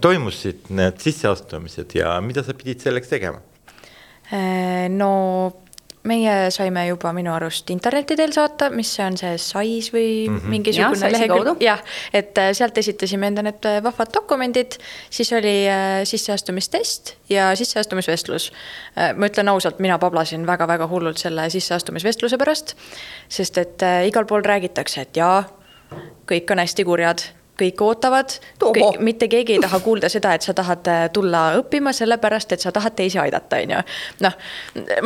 toimusid 0.01 0.69
need 0.71 1.01
sisseastumised 1.03 1.97
ja 1.97 2.15
mida 2.23 2.43
sa 2.43 2.55
pidid 2.55 2.83
selleks 2.83 3.11
tegema? 3.11 3.41
no 4.95 5.11
meie 6.07 6.33
saime 6.51 6.83
juba 6.87 7.13
minu 7.15 7.31
arust 7.33 7.69
interneti 7.71 8.17
teel 8.19 8.33
saata, 8.35 8.69
mis 8.75 8.91
see 8.95 9.05
on 9.05 9.17
see 9.19 9.37
sais 9.39 9.89
või 9.93 10.07
mm 10.27 10.37
-hmm. 10.37 10.53
mingisugune 10.53 11.11
lehekülg, 11.15 11.61
jah, 11.63 11.83
et 12.13 12.37
äh, 12.37 12.51
sealt 12.53 12.77
esitasime 12.77 13.27
enda 13.27 13.43
need 13.43 13.65
äh, 13.65 13.79
vahvad 13.83 14.13
dokumendid, 14.13 14.77
siis 15.09 15.33
oli 15.33 15.67
äh, 15.69 16.03
sisseastumistest 16.03 17.15
ja 17.29 17.55
sisseastumisvestlus. 17.55 18.51
ma 19.15 19.25
ütlen 19.25 19.49
ausalt, 19.49 19.79
mina 19.79 19.97
pablasin 19.99 20.47
väga-väga 20.47 20.87
hullult 20.87 21.17
selle 21.17 21.49
sisseastumisvestluse 21.49 22.37
pärast, 22.37 22.75
sest 23.29 23.57
et 23.57 23.81
igal 24.07 24.25
pool 24.25 24.43
räägitakse, 24.45 25.01
et 25.01 25.17
jaa, 25.17 25.43
kõik 26.27 26.51
on 26.51 26.59
hästi 26.59 26.83
kurjad 26.83 27.23
kõik 27.59 27.81
ootavad, 27.85 28.33
mitte 29.03 29.27
keegi 29.29 29.57
ei 29.57 29.61
taha 29.61 29.79
kuulda 29.83 30.09
seda, 30.09 30.33
et 30.33 30.45
sa 30.45 30.55
tahad 30.57 30.87
äh, 30.89 31.05
tulla 31.13 31.43
õppima 31.59 31.93
sellepärast, 31.93 32.55
et 32.55 32.65
sa 32.65 32.73
tahad 32.73 32.95
teisi 32.97 33.19
aidata, 33.21 33.61
on 33.61 33.75
ju. 33.75 33.81
noh, 34.25 34.37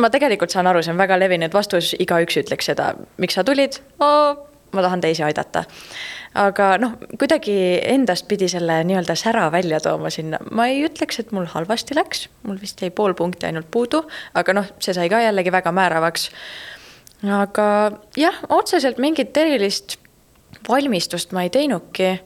ma 0.00 0.10
tegelikult 0.12 0.54
saan 0.54 0.70
aru, 0.70 0.82
see 0.84 0.94
on 0.94 1.00
väga 1.00 1.18
levinud 1.20 1.54
vastus, 1.54 1.94
igaüks 2.00 2.40
ütleks 2.40 2.70
seda, 2.70 2.94
miks 3.20 3.36
sa 3.36 3.44
tulid? 3.44 3.80
Oh,, 4.00 4.48
ma 4.72 4.84
tahan 4.84 5.04
teisi 5.04 5.22
aidata. 5.26 5.64
aga 6.38 6.70
noh, 6.80 6.96
kuidagi 7.18 7.54
endast 7.88 8.28
pidi 8.28 8.48
selle 8.52 8.80
nii-öelda 8.88 9.16
sära 9.18 9.48
välja 9.52 9.80
tooma 9.84 10.10
sinna, 10.12 10.40
ma 10.50 10.68
ei 10.72 10.82
ütleks, 10.86 11.20
et 11.20 11.32
mul 11.36 11.48
halvasti 11.52 11.96
läks, 11.98 12.28
mul 12.48 12.60
vist 12.60 12.80
jäi 12.82 12.90
pool 12.90 13.16
punkti 13.18 13.48
ainult 13.48 13.70
puudu, 13.70 14.04
aga 14.38 14.56
noh, 14.56 14.68
see 14.80 14.96
sai 14.96 15.08
ka 15.12 15.20
jällegi 15.24 15.52
väga 15.52 15.72
määravaks. 15.72 16.30
aga 17.40 17.68
jah, 18.16 18.44
otseselt 18.48 19.00
mingit 19.02 19.36
erilist 19.36 19.98
valmistust 20.68 21.32
ma 21.32 21.42
ei 21.42 21.50
teinudki. 21.50 22.20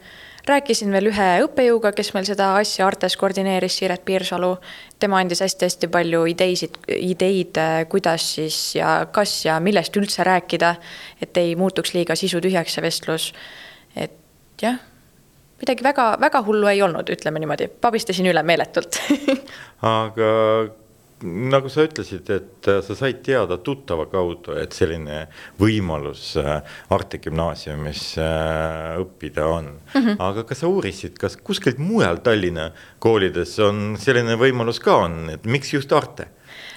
rääkisin 0.47 0.91
veel 0.91 1.07
ühe 1.07 1.27
õppejõuga, 1.45 1.93
kes 1.95 2.09
meil 2.15 2.25
seda 2.27 2.49
asja 2.59 2.87
Artes 2.87 3.15
koordineeris, 3.17 3.77
Siret 3.79 4.05
Piirsalu. 4.05 4.57
tema 4.99 5.19
andis 5.19 5.41
hästi-hästi 5.41 5.89
palju 5.89 6.25
ideisid, 6.27 6.79
ideid, 6.89 7.59
kuidas 7.89 8.35
siis 8.35 8.75
ja 8.75 9.07
kas 9.13 9.45
ja 9.45 9.61
millest 9.61 9.97
üldse 9.97 10.25
rääkida, 10.25 10.75
et 11.23 11.37
ei 11.37 11.57
muutuks 11.57 11.95
liiga 11.95 12.15
sisutühjaks 12.15 12.75
see 12.75 12.83
vestlus. 12.83 13.33
et 13.97 14.19
jah 14.63 14.79
midagi 15.63 15.85
väga, 15.85 16.17
väga 16.21 16.43
hullu 16.43 16.67
ei 16.67 16.83
olnud, 16.83 17.11
ütleme 17.11 17.39
niimoodi, 17.39 17.69
pabistasin 17.81 18.27
üle 18.27 18.43
meeletult 18.43 18.99
aga 20.01 20.31
nagu 21.23 21.71
sa 21.73 21.85
ütlesid, 21.87 22.29
et 22.33 22.69
äh, 22.71 22.81
sa 22.85 22.97
said 22.99 23.23
teada 23.27 23.59
tuttava 23.63 24.07
kaudu, 24.11 24.57
et 24.59 24.75
selline 24.77 25.27
võimalus 25.61 26.33
äh, 26.41 26.61
Arte 26.95 27.21
gümnaasiumis 27.23 28.05
äh, 28.23 28.99
õppida 29.03 29.47
on 29.47 29.71
mm. 29.73 30.01
-hmm. 30.01 30.17
aga 30.19 30.45
kas 30.49 30.63
sa 30.65 30.71
uurisid, 30.71 31.19
kas 31.19 31.37
kuskilt 31.37 31.79
mujal 31.79 32.23
Tallinna 32.23 32.71
koolides 32.99 33.59
on 33.59 33.97
selline 33.99 34.37
võimalus 34.37 34.81
ka 34.81 34.97
on, 35.07 35.31
et 35.31 35.45
miks 35.45 35.73
just 35.75 35.93
Arte? 35.93 36.29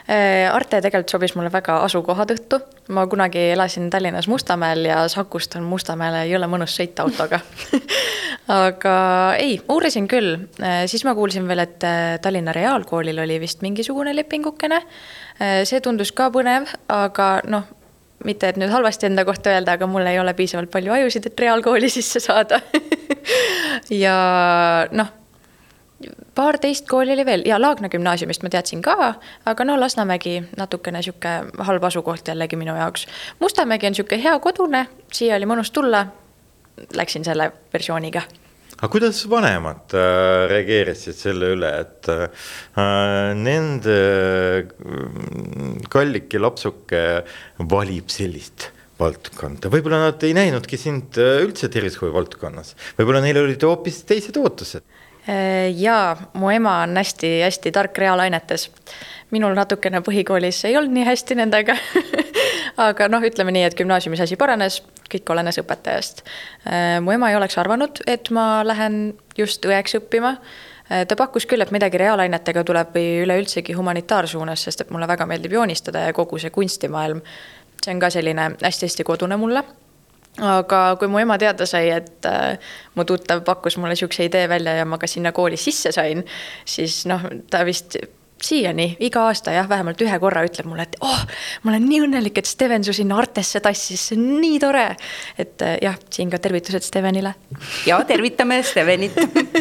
Arte 0.05 0.81
tegelikult 0.85 1.09
sobis 1.09 1.33
mulle 1.33 1.49
väga 1.49 1.79
asukoha 1.81 2.27
tõttu. 2.29 2.59
ma 2.93 3.07
kunagi 3.09 3.47
elasin 3.55 3.89
Tallinnas 3.89 4.27
Mustamäel 4.29 4.85
ja 4.85 5.07
Sakust 5.09 5.55
on 5.57 5.63
Mustamäele 5.65 6.27
jõle 6.29 6.45
mõnus 6.45 6.75
sõita 6.77 7.07
autoga 7.07 7.39
aga 8.51 8.95
ei, 9.41 9.57
uurisin 9.69 10.07
küll, 10.09 10.35
äh, 10.61 10.83
siis 10.89 11.05
ma 11.07 11.15
kuulsin 11.17 11.47
veel, 11.49 11.63
et 11.65 11.83
äh, 11.87 12.17
Tallinna 12.21 12.53
Reaalkoolil 12.55 13.19
oli 13.23 13.39
vist 13.41 13.63
mingisugune 13.65 14.15
lepingukene. 14.15 14.81
Äh, 15.39 15.63
see 15.65 15.81
tundus 15.83 16.13
ka 16.15 16.29
põnev, 16.33 16.69
aga 16.91 17.29
noh, 17.49 17.65
mitte 18.25 18.49
et 18.49 18.59
nüüd 18.61 18.73
halvasti 18.73 19.09
enda 19.09 19.25
kohta 19.25 19.53
öelda, 19.53 19.75
aga 19.75 19.89
mul 19.89 20.05
ei 20.09 20.19
ole 20.21 20.33
piisavalt 20.37 20.71
palju 20.73 20.93
ajusid, 20.99 21.29
et 21.29 21.45
reaalkooli 21.45 21.89
sisse 21.93 22.21
saada 22.23 22.61
ja 24.03 24.15
noh, 24.93 25.11
paar-teist 26.35 26.87
kooli 26.89 27.13
oli 27.15 27.25
veel. 27.25 27.45
Ja 27.47 27.59
Laagna 27.61 27.89
gümnaasiumist 27.89 28.43
ma 28.43 28.51
teadsin 28.53 28.83
ka, 28.85 29.13
aga 29.45 29.67
no 29.67 29.79
Lasnamägi 29.79 30.37
natukene 30.57 31.01
sihuke 31.05 31.35
halb 31.69 31.89
asukoht 31.89 32.27
jällegi 32.27 32.59
minu 32.59 32.75
jaoks. 32.75 33.07
Mustamägi 33.39 33.87
on 33.89 33.97
sihuke 33.97 34.19
hea 34.21 34.37
kodune, 34.43 34.85
siia 35.13 35.39
oli 35.39 35.49
mõnus 35.49 35.73
tulla. 35.75 36.05
Läksin 36.95 37.23
selle 37.23 37.51
versiooniga. 37.73 38.25
Aga 38.75 38.89
kuidas 38.91 39.21
vanemad 39.31 39.93
äh, 39.95 40.49
reageerisid 40.51 41.15
selle 41.15 41.53
üle, 41.55 41.69
et 41.85 42.09
äh, 42.11 42.49
nende 43.39 43.95
äh, 43.95 44.73
kallike 45.89 46.41
lapsuke 46.43 47.03
valib 47.71 48.11
sellist 48.11 48.73
valdkonda, 48.99 49.71
võib-olla 49.71 50.01
nad 50.05 50.27
ei 50.27 50.35
näinudki 50.35 50.79
sind 50.79 51.15
äh, 51.19 51.39
üldse 51.45 51.71
tervishoiu 51.71 52.11
valdkonnas, 52.15 52.75
võib-olla 52.99 53.23
neil 53.23 53.39
olid 53.45 53.63
hoopis 53.63 54.03
teised 54.07 54.35
ootused. 54.43 54.83
Äh, 55.29 55.71
jaa, 55.81 56.17
mu 56.33 56.49
ema 56.53 56.81
on 56.83 56.97
hästi-hästi 56.97 57.71
tark 57.71 57.97
reaalainetes. 57.97 58.71
minul 59.31 59.55
natukene 59.57 59.99
põhikoolis 60.05 60.59
ei 60.69 60.75
olnud 60.77 60.93
nii 60.93 61.05
hästi 61.05 61.35
nendega 61.35 61.73
aga 62.87 63.07
noh, 63.09 63.23
ütleme 63.25 63.51
nii, 63.51 63.63
et 63.65 63.75
gümnaasiumis 63.75 64.21
asi 64.21 64.37
paranes, 64.37 64.83
kõik 65.11 65.31
olenes 65.33 65.57
õpetajast. 65.63 66.21
Äh, 66.69 66.99
mu 67.01 67.15
ema 67.15 67.31
ei 67.31 67.39
oleks 67.39 67.57
arvanud, 67.57 68.03
et 68.07 68.29
ma 68.29 68.61
lähen 68.67 69.15
just 69.37 69.65
õeks 69.65 69.97
õppima 69.97 70.35
äh, 70.35 71.07
ta 71.09 71.17
pakkus 71.17 71.49
küll, 71.49 71.65
et 71.65 71.73
midagi 71.73 71.97
reaalainetega 71.97 72.63
tuleb 72.63 72.93
või 72.93 73.23
üleüldsegi 73.23 73.73
humanitaarsuunas, 73.73 74.67
sest 74.67 74.85
et 74.85 74.93
mulle 74.93 75.09
väga 75.09 75.25
meeldib 75.25 75.57
joonistada 75.57 76.05
ja 76.05 76.13
kogu 76.13 76.37
see 76.37 76.53
kunstimaailm, 76.53 77.25
see 77.81 77.97
on 77.97 78.05
ka 78.05 78.13
selline 78.13 78.51
hästi-hästi 78.61 79.07
kodune 79.09 79.41
mulle. 79.41 79.65
Aga 80.43 80.81
kui 80.99 81.07
mu 81.11 81.21
ema 81.21 81.37
teada 81.39 81.67
sai, 81.69 81.89
et 81.95 82.27
äh, 82.27 82.59
mu 82.95 83.05
tuttav 83.07 83.43
pakkus 83.47 83.77
mulle 83.79 83.95
niisuguse 83.95 84.27
idee 84.27 84.49
välja 84.51 84.75
ja 84.81 84.85
ma 84.85 84.99
ka 84.99 85.07
sinna 85.07 85.31
kooli 85.35 85.57
sisse 85.59 85.93
sain, 85.95 86.23
siis 86.65 87.03
noh, 87.09 87.23
ta 87.51 87.63
vist 87.67 87.97
siiani 88.45 88.89
iga 89.05 89.25
aasta 89.29 89.53
jah, 89.55 89.67
vähemalt 89.69 90.01
ühe 90.03 90.17
korra 90.19 90.43
ütleb 90.45 90.67
mulle, 90.67 90.85
et 90.85 90.97
oh, 91.05 91.21
ma 91.63 91.71
olen 91.71 91.85
nii 91.87 92.01
õnnelik, 92.05 92.41
et 92.41 92.49
Steven 92.49 92.83
su 92.85 92.93
sinna 92.95 93.17
Artesse 93.21 93.61
tassis, 93.63 94.09
see 94.09 94.19
on 94.19 94.25
nii 94.41 94.59
tore. 94.61 94.85
et 95.39 95.63
äh, 95.65 95.77
jah, 95.85 95.95
siin 96.11 96.33
ka 96.33 96.39
tervitused 96.43 96.83
Stevenile. 96.85 97.35
ja 97.87 98.01
tervitame 98.07 98.61
Stevenit 98.63 99.15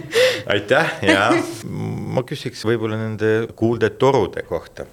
aitäh 0.52 0.98
ja 1.06 1.30
ma 1.64 2.26
küsiks 2.26 2.66
võib-olla 2.66 2.98
nende 2.98 3.32
kuuldetorude 3.56 4.42
kohta 4.48 4.88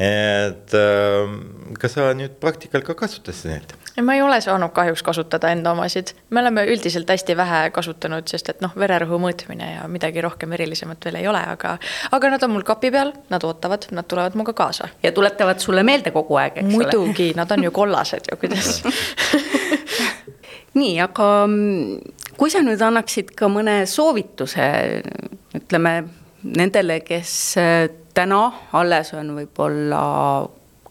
et 0.00 0.74
ähm, 0.74 1.34
kas 1.80 1.92
sa 1.98 2.08
nüüd 2.16 2.38
praktikal 2.40 2.80
ka 2.86 2.94
kasutasid 2.96 3.50
neid? 3.50 3.74
ma 4.00 4.14
ei 4.16 4.22
ole 4.24 4.38
saanud 4.40 4.72
kahjuks 4.72 5.02
kasutada 5.04 5.50
enda 5.52 5.74
omasid, 5.74 6.14
me 6.32 6.40
oleme 6.40 6.64
üldiselt 6.72 7.10
hästi 7.10 7.36
vähe 7.36 7.58
kasutanud, 7.74 8.24
sest 8.30 8.48
et 8.48 8.62
noh, 8.64 8.72
vererõhu 8.80 9.18
mõõtmine 9.20 9.74
ja 9.74 9.82
midagi 9.92 10.22
rohkem 10.24 10.54
erilisemat 10.56 11.04
veel 11.04 11.20
ei 11.20 11.28
ole, 11.28 11.42
aga, 11.52 11.74
aga 12.16 12.30
nad 12.32 12.46
on 12.46 12.54
mul 12.54 12.64
kapi 12.64 12.92
peal, 12.94 13.12
nad 13.28 13.44
ootavad, 13.44 13.90
nad 13.92 14.08
tulevad 14.08 14.38
minuga 14.38 14.54
kaasa. 14.56 14.88
ja 15.02 15.12
tuletavad 15.12 15.60
sulle 15.60 15.84
meelde 15.84 16.14
kogu 16.16 16.38
aeg, 16.40 16.62
eks 16.62 16.72
muidugi, 16.72 16.96
ole? 16.96 17.06
muidugi, 17.10 17.28
nad 17.36 17.52
on 17.52 17.68
ju 17.68 17.74
kollased 17.76 18.32
ju, 18.32 18.40
kuidas 18.40 18.80
nii, 20.80 20.94
aga 21.04 21.28
mm, 21.44 22.14
kui 22.40 22.52
sa 22.52 22.64
nüüd 22.64 22.80
annaksid 22.80 23.34
ka 23.36 23.50
mõne 23.52 23.82
soovituse, 23.90 24.70
ütleme 25.60 25.94
nendele, 26.40 27.02
kes 27.04 27.34
täna 28.14 28.52
alles 28.72 29.14
on 29.14 29.34
võib-olla 29.36 30.48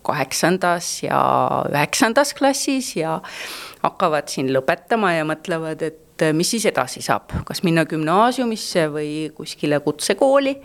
kaheksandas 0.09 1.03
ja 1.03 1.19
üheksandas 1.69 2.33
klassis 2.37 2.95
ja 2.97 3.21
hakkavad 3.83 4.27
siin 4.31 4.49
lõpetama 4.53 5.13
ja 5.17 5.25
mõtlevad, 5.27 5.81
et 5.85 6.21
mis 6.35 6.49
siis 6.51 6.65
edasi 6.69 7.01
saab, 7.03 7.31
kas 7.47 7.63
minna 7.63 7.85
gümnaasiumisse 7.87 8.87
või 8.93 9.11
kuskile 9.35 9.79
kutsekooli. 9.83 10.55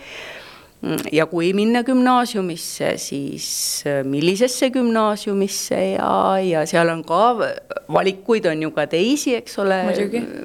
ja 1.12 1.26
kui 1.26 1.52
minna 1.56 1.82
gümnaasiumisse, 1.82 2.96
siis 3.00 3.84
millisesse 4.04 4.70
gümnaasiumisse? 4.70 5.78
Ja, 5.94 6.38
ja 6.44 6.66
seal 6.66 6.88
on 6.92 7.04
ka 7.04 7.34
valikuid 7.88 8.46
on 8.46 8.62
ju 8.62 8.70
ka 8.70 8.86
teisi, 8.86 9.34
eks 9.38 9.58
ole, 9.58 9.94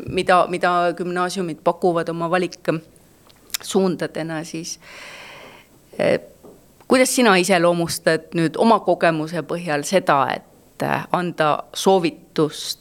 mida, 0.08 0.48
mida 0.48 0.94
gümnaasiumid 0.98 1.58
pakuvad 1.64 2.10
oma 2.10 2.30
valiksuundadena 2.32 4.44
siis 4.44 4.80
kuidas 6.90 7.16
sina 7.16 7.36
iseloomustad 7.38 8.34
nüüd 8.38 8.58
oma 8.58 8.80
kogemuse 8.82 9.44
põhjal 9.48 9.86
seda, 9.88 10.24
et 10.34 10.86
äh, 10.86 11.06
anda 11.14 11.52
soovitust 11.74 12.80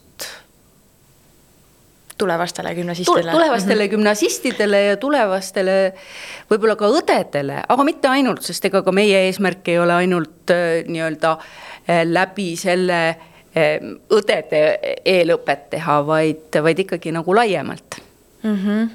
tulevastele 2.18 2.72
gümnasistidele. 2.74 3.30
tulevastele 3.30 3.74
mm 3.74 3.86
-hmm. 3.86 3.90
gümnasistidele 3.90 4.80
ja 4.82 4.96
tulevastele 4.96 5.94
võib-olla 6.50 6.76
ka 6.76 6.88
õdedele, 6.88 7.62
aga 7.68 7.84
mitte 7.84 8.08
ainult, 8.08 8.42
sest 8.42 8.64
ega 8.64 8.82
ka 8.82 8.92
meie 8.92 9.20
eesmärk 9.26 9.68
ei 9.68 9.78
ole 9.78 9.92
ainult 9.92 10.50
äh, 10.50 10.84
nii-öelda 10.88 11.32
äh, 11.38 12.02
läbi 12.04 12.56
selle 12.56 13.16
õdede 14.10 14.58
eelõpet 15.04 15.70
teha, 15.70 15.94
vaid, 16.06 16.58
vaid 16.62 16.78
ikkagi 16.78 17.10
nagu 17.12 17.34
laiemalt 17.34 17.96
mm. 18.42 18.56
-hmm. 18.56 18.88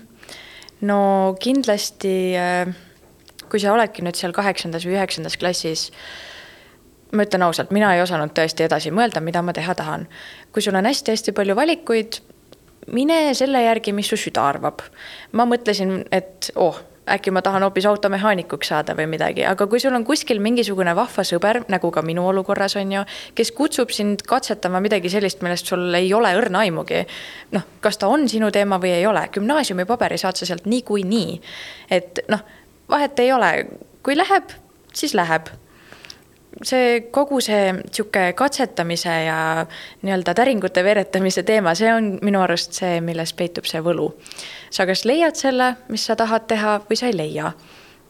no 0.82 1.36
kindlasti 1.40 2.36
äh 2.38 2.76
kui 3.54 3.62
sa 3.62 3.76
oledki 3.76 4.02
nüüd 4.02 4.18
seal 4.18 4.34
kaheksandas 4.34 4.88
või 4.88 4.96
üheksandas 4.98 5.38
klassis, 5.38 5.92
ma 7.14 7.28
ütlen 7.28 7.46
ausalt, 7.46 7.70
mina 7.70 7.92
ei 7.94 8.02
osanud 8.02 8.34
tõesti 8.34 8.66
edasi 8.66 8.90
mõelda, 8.90 9.22
mida 9.22 9.44
ma 9.46 9.54
teha 9.54 9.76
tahan. 9.78 10.08
kui 10.52 10.62
sul 10.66 10.74
on 10.74 10.90
hästi-hästi 10.90 11.36
palju 11.38 11.56
valikuid, 11.56 12.18
mine 12.90 13.20
selle 13.38 13.62
järgi, 13.62 13.94
mis 13.94 14.10
su 14.10 14.18
süda 14.18 14.48
arvab. 14.50 14.82
ma 15.32 15.46
mõtlesin, 15.46 16.02
et 16.12 16.50
oh, 16.56 16.80
äkki 17.14 17.32
ma 17.32 17.44
tahan 17.46 17.62
hoopis 17.62 17.86
automehaanikuks 17.86 18.72
saada 18.74 18.96
või 18.98 19.06
midagi, 19.12 19.46
aga 19.46 19.68
kui 19.68 19.80
sul 19.80 19.94
on 19.94 20.06
kuskil 20.08 20.42
mingisugune 20.42 20.96
vahva 20.96 21.22
sõber, 21.28 21.62
nagu 21.70 21.92
ka 21.92 22.02
minu 22.02 22.26
olukorras 22.28 22.78
on 22.82 22.92
ju, 22.96 23.06
kes 23.36 23.54
kutsub 23.54 23.94
sind 23.94 24.26
katsetama 24.26 24.82
midagi 24.82 25.14
sellist, 25.14 25.46
millest 25.46 25.70
sul 25.70 25.94
ei 25.94 26.10
ole 26.14 26.34
õrna 26.40 26.66
aimugi. 26.66 27.06
noh, 27.52 27.70
kas 27.86 28.02
ta 28.02 28.10
on 28.10 28.26
sinu 28.30 28.50
teema 28.52 28.82
või 28.82 28.98
ei 28.98 29.06
ole, 29.06 29.28
gümnaasiumi 29.30 29.86
paberi 29.86 30.18
saad 30.18 30.42
sa 30.42 30.50
sealt 30.50 30.66
niikuinii. 30.66 31.42
et 31.92 32.26
noh 32.34 32.42
vahet 32.94 33.20
ei 33.20 33.32
ole, 33.34 33.52
kui 34.06 34.18
läheb, 34.18 34.56
siis 34.94 35.16
läheb. 35.18 35.52
see 36.64 37.00
kogu 37.12 37.40
see 37.42 37.72
sihuke 37.92 38.28
katsetamise 38.38 39.14
ja 39.26 39.38
nii-öelda 40.06 40.36
täringute 40.38 40.84
veeretamise 40.86 41.42
teema, 41.44 41.74
see 41.76 41.90
on 41.92 42.12
minu 42.22 42.44
arust 42.46 42.78
see, 42.78 43.00
milles 43.02 43.34
peitub 43.34 43.66
see 43.66 43.82
võlu. 43.82 44.12
sa 44.70 44.86
kas 44.86 45.06
leiad 45.10 45.36
selle, 45.36 45.74
mis 45.90 46.06
sa 46.06 46.16
tahad 46.16 46.46
teha 46.48 46.78
või 46.90 47.00
sa 47.00 47.10
ei 47.10 47.18
leia. 47.18 47.54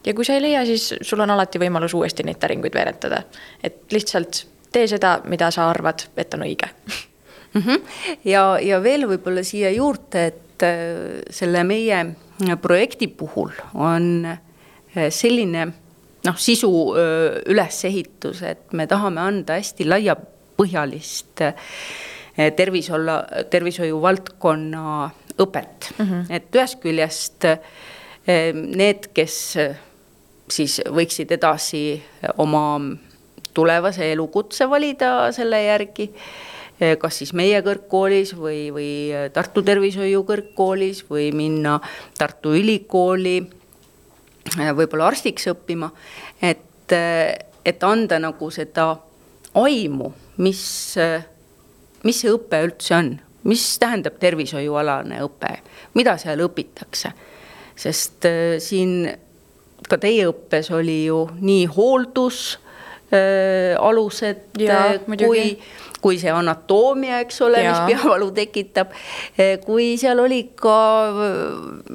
ja 0.06 0.14
kui 0.14 0.26
sa 0.28 0.36
ei 0.36 0.44
leia, 0.44 0.66
siis 0.66 0.94
sul 1.02 1.24
on 1.24 1.32
alati 1.32 1.60
võimalus 1.60 1.96
uuesti 1.96 2.24
neid 2.28 2.42
täringuid 2.44 2.76
veeretada. 2.76 3.24
et 3.64 3.86
lihtsalt 3.92 4.46
tee 4.72 4.88
seda, 4.88 5.22
mida 5.24 5.52
sa 5.52 5.70
arvad, 5.70 6.08
et 6.18 6.34
on 6.34 6.44
õige 6.44 6.68
mm. 7.54 7.62
-hmm. 7.62 7.82
ja, 8.26 8.60
ja 8.60 8.84
veel 8.84 9.08
võib-olla 9.08 9.44
siia 9.44 9.72
juurde, 9.72 10.26
et 10.26 10.64
äh, 10.68 11.24
selle 11.30 11.64
meie 11.64 12.06
projekti 12.62 13.08
puhul 13.08 13.52
on 13.74 14.28
selline 14.94 15.68
noh, 16.24 16.38
sisu 16.40 16.70
ülesehitus, 17.50 18.44
et 18.48 18.74
me 18.78 18.88
tahame 18.90 19.22
anda 19.24 19.58
hästi 19.60 19.88
laiapõhjalist 19.90 21.44
eh, 21.48 22.52
tervis 22.58 22.90
olla, 22.94 23.22
tervishoiu 23.52 24.02
valdkonna 24.02 24.84
õpet 25.34 25.90
mm, 25.98 26.06
-hmm. 26.06 26.26
et 26.30 26.56
ühest 26.56 26.80
küljest 26.84 27.48
need, 28.24 29.10
kes 29.14 29.36
siis 30.54 30.78
võiksid 30.88 31.34
edasi 31.36 32.02
oma 32.38 32.80
tulevase 33.54 34.12
elukutse 34.14 34.70
valida 34.70 35.32
selle 35.36 35.60
järgi 35.64 36.08
kas 37.00 37.18
siis 37.20 37.34
meie 37.34 37.60
kõrgkoolis 37.66 38.32
või, 38.38 38.70
või 38.74 38.94
Tartu 39.34 39.62
Tervishoiu 39.62 40.24
Kõrgkoolis 40.24 41.04
või 41.10 41.32
minna 41.36 41.80
Tartu 42.18 42.56
Ülikooli 42.56 43.42
Äh, 43.44 43.63
võib-olla 44.78 45.08
arstiks 45.12 45.48
õppima, 45.52 45.90
et, 46.42 46.92
äh, 46.92 47.34
et 47.66 47.84
anda 47.84 48.20
nagu 48.20 48.50
seda 48.52 48.92
aimu, 49.56 50.12
mis, 50.38 50.64
äh, 50.98 51.26
mis 52.04 52.24
see 52.24 52.34
õpe 52.34 52.64
üldse 52.68 52.96
on, 52.98 53.14
mis 53.44 53.66
tähendab 53.80 54.20
tervishoiualane 54.20 55.22
õpe, 55.24 55.58
mida 55.94 56.18
seal 56.18 56.44
õpitakse. 56.48 57.14
sest 57.76 58.26
siin 58.62 59.08
ka 59.90 59.98
teie 59.98 60.28
õppes 60.30 60.70
oli 60.72 61.06
ju 61.08 61.24
nii 61.42 61.66
hooldus 61.74 62.60
äh, 63.14 63.74
alused 63.80 64.60
ja, 64.62 65.00
kui 65.08 65.58
kui 66.04 66.20
see 66.20 66.32
anatoomia, 66.34 67.22
eks 67.24 67.42
ole, 67.46 67.64
mis 67.64 67.82
peavalu 67.88 68.30
tekitab. 68.36 68.94
Eh, 69.40 69.58
kui 69.64 69.94
seal 70.00 70.20
oli 70.24 70.44
ka 70.60 70.78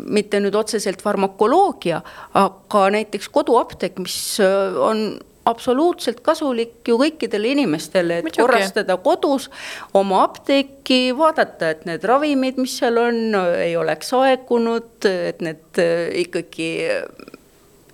mitte 0.09 0.41
nüüd 0.43 0.57
otseselt 0.59 1.03
farmakoloogia, 1.05 2.01
aga 2.41 2.85
näiteks 2.97 3.31
koduapteek, 3.35 3.99
mis 4.03 4.19
eh, 4.45 4.79
on 4.81 5.11
absoluutselt 5.49 6.21
kasulik 6.25 6.89
ju 6.89 6.99
kõikidele 7.01 7.55
inimestele, 7.55 8.19
et 8.21 8.27
Muidugi. 8.27 8.43
korrastada 8.43 8.99
kodus 9.01 9.49
oma 9.97 10.23
apteeki, 10.27 11.15
vaadata, 11.17 11.73
et 11.73 11.87
need 11.89 12.05
ravimid, 12.09 12.61
mis 12.61 12.77
seal 12.81 13.01
on, 13.01 13.23
ei 13.57 13.73
oleks 13.81 14.13
aegunud, 14.17 15.09
et 15.09 15.45
need 15.45 15.81
eh, 15.85 16.09
ikkagi 16.25 16.71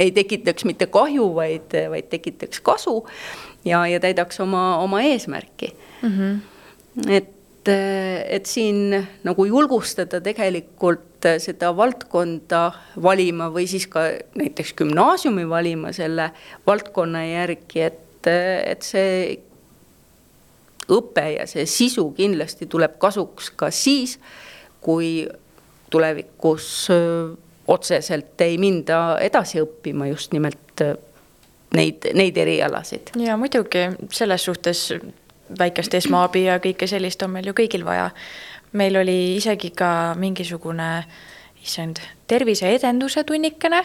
ei 0.02 0.10
tekitaks 0.10 0.66
mitte 0.66 0.88
kahju, 0.90 1.28
vaid, 1.36 1.74
vaid 1.90 2.10
tekitaks 2.10 2.58
kasu 2.66 3.04
ja, 3.64 3.84
ja 3.86 4.00
täidaks 4.02 4.40
oma, 4.42 4.64
oma 4.82 5.04
eesmärki 5.06 5.70
mm. 6.04 6.12
-hmm. 6.18 7.10
et, 7.10 7.68
et 7.68 8.46
siin 8.46 9.06
nagu 9.24 9.46
julgustada 9.48 10.20
tegelikult 10.20 11.28
seda 11.40 11.72
valdkonda 11.76 12.72
valima 13.02 13.48
või 13.52 13.66
siis 13.70 13.86
ka 13.88 14.04
näiteks 14.36 14.74
gümnaasiumi 14.76 15.48
valima 15.48 15.92
selle 15.92 16.30
valdkonna 16.66 17.24
järgi, 17.24 17.80
et, 17.80 18.28
et 18.66 18.82
see 18.82 19.38
õpe 20.92 21.24
ja 21.38 21.46
see 21.48 21.64
sisu 21.66 22.10
kindlasti 22.16 22.68
tuleb 22.70 22.98
kasuks 23.00 23.50
ka 23.56 23.70
siis, 23.72 24.18
kui 24.84 25.24
tulevikus 25.90 26.68
otseselt 27.66 28.40
ei 28.44 28.58
minda 28.60 29.16
edasi 29.24 29.62
õppima 29.62 30.10
just 30.10 30.34
nimelt 30.36 30.84
neid, 31.74 32.08
neid 32.14 32.36
erialasid. 32.36 33.14
ja 33.16 33.36
muidugi 33.40 33.88
selles 34.12 34.44
suhtes 34.44 34.90
väikest 35.58 35.94
esmaabi 35.94 36.46
ja 36.48 36.58
kõike 36.62 36.88
sellist 36.90 37.22
on 37.22 37.34
meil 37.36 37.50
ju 37.50 37.56
kõigil 37.56 37.84
vaja. 37.84 38.10
meil 38.72 38.96
oli 38.96 39.36
isegi 39.36 39.70
ka 39.70 40.14
mingisugune, 40.18 41.04
issand, 41.62 42.00
terviseedenduse 42.26 43.24
tunnikene 43.24 43.84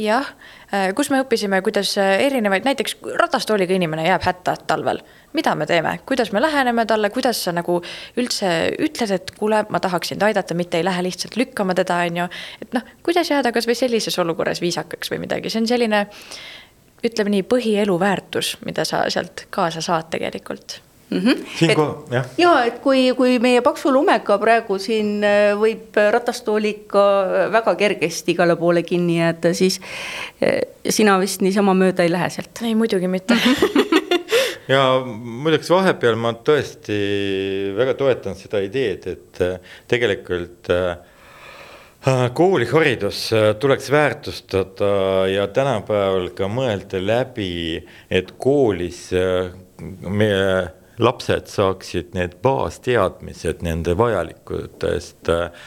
jah, 0.00 0.28
kus 0.96 1.10
me 1.12 1.20
õppisime, 1.22 1.60
kuidas 1.64 1.94
erinevaid, 2.00 2.64
näiteks 2.66 2.96
ratastooliga 3.20 3.74
inimene 3.76 4.06
jääb 4.06 4.24
hätta 4.24 4.56
talvel. 4.66 5.02
mida 5.32 5.54
me 5.54 5.66
teeme, 5.66 5.98
kuidas 6.06 6.32
me 6.32 6.42
läheneme 6.42 6.84
talle, 6.86 7.10
kuidas 7.10 7.44
sa 7.44 7.52
nagu 7.52 7.78
üldse 8.16 8.48
ütled, 8.78 9.10
et 9.10 9.30
kuule, 9.38 9.62
ma 9.68 9.80
tahaks 9.80 10.12
sind 10.12 10.22
aidata, 10.22 10.54
mitte 10.54 10.76
ei 10.76 10.84
lähe 10.84 11.02
lihtsalt 11.02 11.36
lükkama 11.36 11.74
teda, 11.74 11.96
on 12.06 12.16
ju. 12.16 12.28
et 12.62 12.72
noh, 12.72 12.82
kuidas 13.02 13.30
jääda 13.30 13.52
kasvõi 13.52 13.74
sellises 13.74 14.18
olukorras 14.18 14.60
viisakaks 14.60 15.12
või 15.12 15.22
midagi, 15.24 15.50
see 15.50 15.64
on 15.64 15.68
selline 15.68 16.06
ütleme 17.04 17.36
nii, 17.36 17.42
põhielu 17.42 17.98
väärtus, 18.00 18.56
mida 18.64 18.84
sa 18.84 19.04
sealt 19.10 19.46
kaasa 19.50 19.80
saad 19.80 20.10
tegelikult 20.12 20.80
mm. 21.12 21.20
-hmm. 21.20 21.44
siinkohal, 21.58 21.94
jah. 22.10 22.26
ja 22.38 22.52
et 22.64 22.78
kui, 22.84 23.04
kui 23.16 23.38
meie 23.42 23.60
paksu 23.64 23.92
lumega 23.92 24.38
praegu 24.38 24.78
siin 24.82 25.22
äh, 25.24 25.52
võib 25.58 25.98
ratastooliga 26.16 27.04
väga 27.52 27.74
kergesti 27.74 28.36
igale 28.36 28.56
poole 28.56 28.82
kinni 28.82 29.18
jääda, 29.18 29.54
siis 29.54 29.80
äh, 30.42 30.60
sina 30.88 31.18
vist 31.20 31.42
niisama 31.44 31.74
mööda 31.74 32.02
ei 32.02 32.12
lähe 32.12 32.30
sealt. 32.30 32.62
ei, 32.64 32.74
muidugi 32.74 33.08
mitte 33.08 33.38
ja 34.74 34.82
muideks 35.04 35.70
vahepeal 35.70 36.16
ma 36.16 36.32
tõesti 36.32 36.98
väga 37.76 37.94
toetan 37.94 38.38
seda 38.38 38.62
ideed, 38.64 39.06
et 39.06 39.42
äh, 39.44 39.72
tegelikult 39.88 40.70
kooliharidus 42.34 43.30
tuleks 43.62 43.90
väärtustada 43.94 45.28
ja 45.30 45.44
tänapäeval 45.54 46.32
ka 46.34 46.48
mõelda 46.50 46.98
läbi, 46.98 47.78
et 48.10 48.32
koolis 48.42 49.04
meie 50.10 50.48
lapsed 50.98 51.48
saaksid 51.50 52.16
need 52.16 52.38
baasteadmised 52.44 53.62
nende 53.64 53.94
vajalikutest 53.98 55.30
äh, 55.32 55.62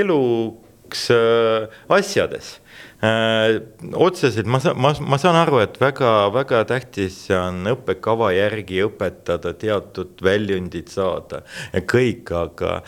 eluks 0.00 1.10
äh, 1.14 1.68
asjades. 1.88 2.58
Äh, 2.98 3.60
otseselt 3.94 4.48
ma 4.50 4.58
saan, 4.62 4.78
ma, 4.82 4.90
ma 4.98 5.18
saan 5.22 5.38
aru, 5.38 5.60
et 5.62 5.78
väga-väga 5.78 6.64
tähtis 6.70 7.20
on 7.34 7.62
õppekava 7.70 8.32
järgi 8.34 8.82
õpetada, 8.88 9.54
teatud 9.54 10.18
väljundid 10.24 10.90
saada 10.90 11.44
ja 11.72 11.84
kõik, 11.86 12.32
aga 12.34 12.80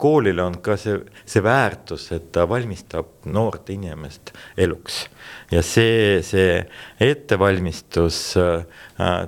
koolil 0.00 0.40
on 0.40 0.60
ka 0.64 0.78
see, 0.80 1.02
see 1.28 1.44
väärtus, 1.44 2.08
et 2.16 2.30
ta 2.32 2.48
valmistab 2.48 3.28
noort 3.28 3.68
inimest 3.76 4.32
eluks 4.56 5.04
ja 5.50 5.62
see, 5.66 6.20
see 6.26 6.60
ettevalmistus 7.02 8.20
äh, 8.40 8.62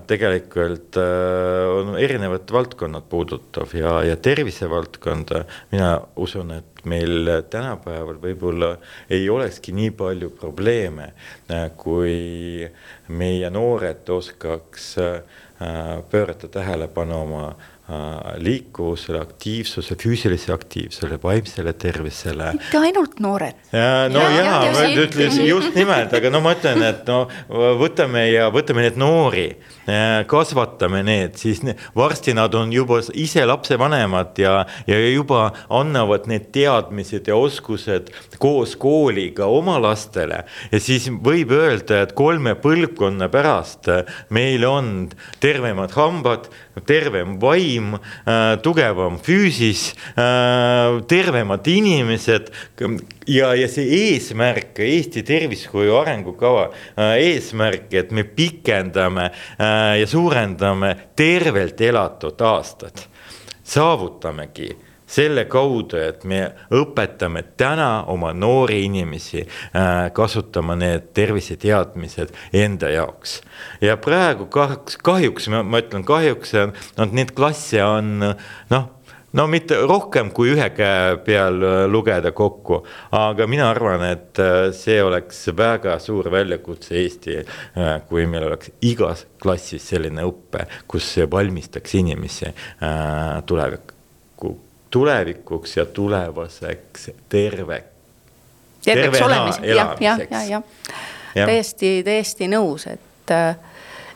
tegelikult 0.06 0.98
äh, 1.00 1.66
on 1.72 1.96
erinevad 1.98 2.50
valdkonnad 2.52 3.08
puudutav 3.10 3.74
ja, 3.76 3.98
ja 4.06 4.16
tervisevaldkonda 4.16 5.44
mina 5.72 5.92
usun, 6.16 6.54
et 6.58 6.84
meil 6.88 7.30
tänapäeval 7.50 8.18
võib-olla 8.22 8.72
ei 9.10 9.28
olekski 9.30 9.74
nii 9.76 9.92
palju 9.98 10.32
probleeme, 10.38 11.12
äh, 11.50 11.68
kui 11.76 12.66
meie 13.08 13.50
noored 13.50 14.08
oskaks 14.08 14.96
pöörata 16.10 16.48
tähelepanu 16.50 17.20
oma 17.22 17.42
Äh, 17.81 17.81
liikuvusele, 18.42 19.20
aktiivsusele, 19.20 19.98
füüsilisele 19.98 20.54
aktiivsusele, 20.54 21.18
vaimsele 21.22 21.72
tervisele. 21.72 22.52
mitte 22.52 22.78
ainult 22.78 23.20
noored. 23.20 23.58
no 23.72 24.20
ja, 24.20 24.44
ja, 24.44 24.72
ma 24.72 24.86
ütlesin 25.04 25.46
just 25.46 25.74
nimelt, 25.74 26.12
aga 26.14 26.30
no 26.32 26.40
ma 26.44 26.54
ütlen, 26.56 26.82
et 26.86 27.06
no 27.08 27.26
võtame 27.80 28.24
ja 28.30 28.48
võtame 28.54 28.86
neid 28.86 28.98
noori, 29.00 29.46
äh, 29.86 30.22
kasvatame 30.30 31.02
need, 31.06 31.36
siis 31.40 31.62
ne, 31.66 31.76
varsti 31.96 32.34
nad 32.38 32.54
on 32.58 32.72
juba 32.74 33.00
ise 33.18 33.44
lapsevanemad 33.48 34.38
ja, 34.40 34.54
ja 34.88 35.00
juba 35.12 35.50
annavad 35.72 36.28
need 36.30 36.50
teadmised 36.54 37.28
ja 37.28 37.38
oskused 37.38 38.12
koos 38.42 38.76
kooliga 38.80 39.48
oma 39.50 39.78
lastele. 39.82 40.44
ja 40.72 40.80
siis 40.82 41.08
võib 41.12 41.52
öelda, 41.56 42.02
et 42.02 42.16
kolme 42.18 42.54
põlvkonna 42.58 43.28
pärast 43.32 43.90
meil 44.32 44.64
on 44.68 44.92
tervemad 45.42 45.92
hambad, 45.96 46.48
tervem 46.80 47.36
vaim 47.40 47.94
äh, 47.94 48.56
tugevam 48.62 49.18
füüsis, 49.22 49.92
äh, 50.16 51.00
tervemad 51.08 51.66
inimesed. 51.66 52.50
Ja, 53.26 53.52
ja 53.54 53.68
see 53.70 53.84
eesmärk, 54.12 54.80
Eesti 54.82 55.22
tervishoiu 55.26 55.96
arengukava 56.00 56.70
äh, 56.70 57.16
eesmärk, 57.32 57.90
et 57.94 58.10
me 58.10 58.24
pikendame 58.24 59.30
ja 59.58 60.06
suurendame 60.08 60.94
tervelt 61.16 61.80
elatud 61.80 62.40
aastad, 62.46 63.04
saavutamegi 63.64 64.72
selle 65.12 65.44
kaudu, 65.50 65.98
et 66.00 66.24
me 66.28 66.40
õpetame 66.72 67.44
täna 67.60 68.04
oma 68.12 68.32
noori 68.36 68.82
inimesi 68.86 69.42
äh, 69.42 70.08
kasutama 70.14 70.76
need 70.78 71.12
terviseteadmised 71.16 72.32
enda 72.62 72.92
jaoks. 72.92 73.40
ja 73.80 73.98
praegu 74.00 74.48
kahjuks, 74.52 74.96
kahjuks 75.04 75.50
ma, 75.52 75.62
ma 75.62 75.82
ütlen 75.82 76.06
kahjuks, 76.08 76.56
no 76.96 77.10
neid 77.12 77.36
klasse 77.36 77.84
on 77.84 78.18
noh 78.72 78.90
no 79.32 79.46
mitte 79.48 79.78
rohkem 79.88 80.30
kui 80.36 80.52
ühe 80.54 80.70
käe 80.76 81.18
peal 81.26 81.60
äh, 81.60 81.84
lugeda 81.92 82.32
kokku, 82.36 82.82
aga 83.16 83.46
mina 83.48 83.68
arvan, 83.72 84.04
et 84.08 84.40
äh, 84.40 84.72
see 84.76 85.00
oleks 85.04 85.44
väga 85.56 85.98
suur 86.00 86.32
väljakutse 86.32 86.96
Eesti, 87.02 87.38
kui 88.08 88.26
meil 88.30 88.48
oleks 88.48 88.72
igas 88.84 89.26
klassis 89.42 89.92
selline 89.92 90.24
õpe, 90.28 90.66
kus 90.88 91.14
valmistaks 91.32 91.96
inimesi 92.00 92.52
tuleviku 93.48 93.92
tulevikuks 94.92 95.76
ja 95.76 95.86
tulevaseks 95.86 97.10
terve. 97.28 97.84
terveks 98.84 99.22
olemiseks, 99.22 99.66
jah, 99.66 99.96
jah, 100.00 100.18
ja, 100.30 100.42
ja, 100.48 100.62
ja 101.34 101.46
täiesti, 101.46 102.02
täiesti 102.04 102.48
nõus, 102.52 102.86
et, 102.90 103.34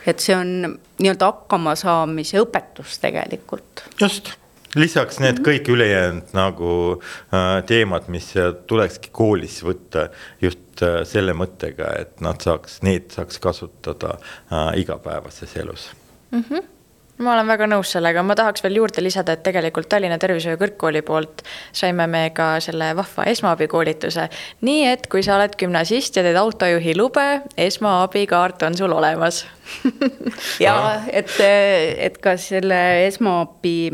et 0.06 0.20
see 0.20 0.36
on 0.36 0.50
nii-öelda 0.98 1.30
hakkamasaamise 1.32 2.42
õpetus 2.44 2.98
tegelikult. 3.00 3.86
just 4.00 4.36
lisaks 4.76 5.18
need 5.20 5.38
-hmm. 5.38 5.48
kõik 5.48 5.68
ülejäänud 5.72 6.32
nagu 6.36 7.02
äh, 7.02 7.64
teemad, 7.64 8.08
mis 8.08 8.34
tulekski 8.66 9.08
koolis 9.12 9.62
võtta 9.64 10.08
just 10.42 10.82
äh, 10.82 11.00
selle 11.04 11.32
mõttega, 11.32 11.94
et 12.00 12.20
nad 12.20 12.40
saaks, 12.40 12.82
neid 12.82 13.10
saaks 13.10 13.38
kasutada 13.38 14.18
äh, 14.18 14.78
igapäevases 14.82 15.56
elus 15.56 15.90
mm. 16.30 16.44
-hmm 16.50 16.75
ma 17.18 17.32
olen 17.32 17.48
väga 17.48 17.68
nõus 17.70 17.92
sellega, 17.94 18.22
ma 18.26 18.36
tahaks 18.38 18.64
veel 18.64 18.78
juurde 18.80 19.02
lisada, 19.04 19.36
et 19.36 19.44
tegelikult 19.46 19.88
Tallinna 19.92 20.18
Tervishoiu 20.20 20.58
Kõrgkooli 20.60 21.02
poolt 21.06 21.42
saime 21.76 22.06
me 22.10 22.26
ka 22.36 22.56
selle 22.64 22.90
vahva 22.98 23.26
esmaabikoolituse. 23.32 24.28
nii 24.66 24.84
et 24.90 25.08
kui 25.12 25.24
sa 25.24 25.36
oled 25.38 25.56
gümnasist 25.58 26.16
ja 26.16 26.24
teed 26.26 26.36
autojuhi 26.36 26.96
lube, 26.98 27.26
esmaabikaart 27.56 28.62
on 28.68 28.76
sul 28.76 28.92
olemas. 28.92 29.44
Ja 30.62 31.02
et, 31.10 31.32
et 31.40 32.18
ka 32.22 32.36
selle 32.38 33.06
esmaabi 33.06 33.90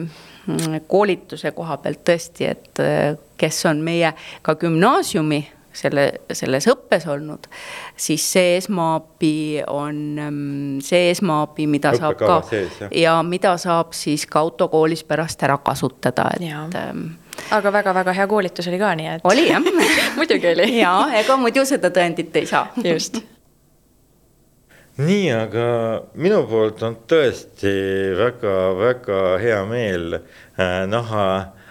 koolituse 0.89 1.53
koha 1.57 1.79
pealt 1.81 2.03
tõesti, 2.05 2.49
et 2.51 2.83
kes 3.41 3.67
on 3.71 3.81
meie 3.85 4.13
ka 4.43 4.55
gümnaasiumi 4.61 5.41
selle, 5.73 6.07
selles 6.33 6.67
õppes 6.71 7.07
olnud, 7.11 7.49
siis 7.97 8.25
see 8.35 8.57
esmaabi 8.59 9.63
on 9.71 9.99
mm, 10.17 10.79
see 10.85 11.11
esmaabi, 11.13 11.67
mida 11.71 11.95
saab 11.99 12.19
ka 12.21 12.39
sees, 12.49 12.79
ja 12.97 13.17
mida 13.27 13.55
saab 13.61 13.97
siis 13.97 14.27
ka 14.31 14.43
autokoolis 14.45 15.05
pärast 15.09 15.43
ära 15.43 15.59
kasutada, 15.65 16.29
et. 16.37 16.79
Ähm, 16.79 17.05
aga 17.51 17.73
väga-väga 17.73 18.15
hea 18.17 18.27
koolitus 18.29 18.69
oli 18.69 18.81
ka, 18.81 18.95
nii 18.99 19.13
et. 19.17 19.29
oli 19.29 19.49
jah 19.49 19.63
muidugi 20.19 20.53
oli. 20.53 20.69
ja 20.85 20.97
ega 21.23 21.39
muidu 21.41 21.65
seda 21.69 21.93
tõendit 21.95 22.37
ei 22.37 22.49
saa. 22.51 22.67
just 22.85 23.23
nii, 25.09 25.33
aga 25.33 25.67
minu 26.15 26.45
poolt 26.51 26.85
on 26.85 27.01
tõesti 27.09 27.73
väga-väga 28.19 29.25
hea 29.43 29.65
meel 29.67 30.21
äh, 30.21 30.85
näha 30.87 31.27
Äh, 31.43 31.62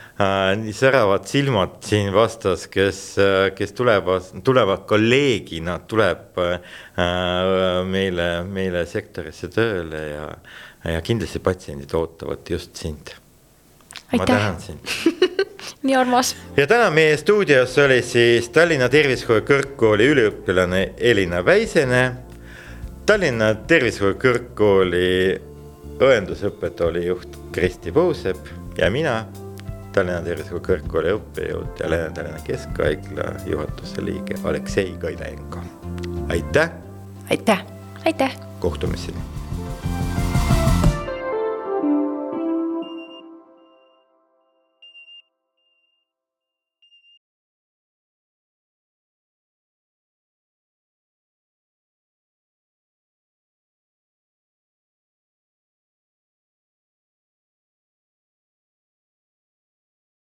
nii 0.62 0.74
säravad 0.74 1.26
silmad 1.26 1.80
siin 1.86 2.14
vastas, 2.14 2.68
kes, 2.68 3.18
äh, 3.18 3.51
kes 3.55 3.74
tulevad, 3.74 4.22
tulevad 4.43 4.86
kolleegina, 4.88 5.80
tuleb 5.88 6.38
äh, 6.38 6.59
meile, 7.88 8.43
meile 8.43 8.86
sektorisse 8.86 9.49
tööle 9.51 10.03
ja, 10.12 10.28
ja 10.93 11.01
kindlasti 11.05 11.41
patsiendid 11.43 11.93
ootavad 11.97 12.49
just 12.49 12.76
sind. 12.76 13.16
ma 14.12 14.26
tänan 14.26 14.59
sind 14.59 14.80
nii 15.88 15.95
armas. 15.95 16.36
ja 16.57 16.68
täna 16.68 16.89
meie 16.91 17.18
stuudios 17.18 17.78
oli 17.80 18.01
siis 18.03 18.49
Tallinna 18.49 18.89
Tervishoiu 18.89 19.45
Kõrgkooli 19.47 20.09
üliõpilane 20.12 20.82
Elina 20.97 21.45
Väisene, 21.45 22.03
Tallinna 23.05 23.53
Tervishoiu 23.68 24.20
Kõrgkooli 24.22 25.07
õendusõpetuse 26.01 27.05
juht 27.05 27.38
Kristi 27.55 27.91
Puusepp 27.91 28.78
ja 28.78 28.89
mina 28.91 29.24
Tallinna 29.92 30.22
Tervishoiu 30.24 30.62
Kõrgkooli 30.64 31.12
õppejõud 31.18 31.84
ja 31.84 31.89
Lääne-Tallinna 31.92 32.39
Keskhaigla 32.48 33.28
juhatuse 33.46 34.06
liige 34.06 34.39
Aleksei 34.44 34.96
Kaidenko. 35.00 35.60
aitäh. 36.30 36.72
aitäh. 37.30 37.66
aitäh. 38.06 38.39
kohtumiseni 38.60 39.41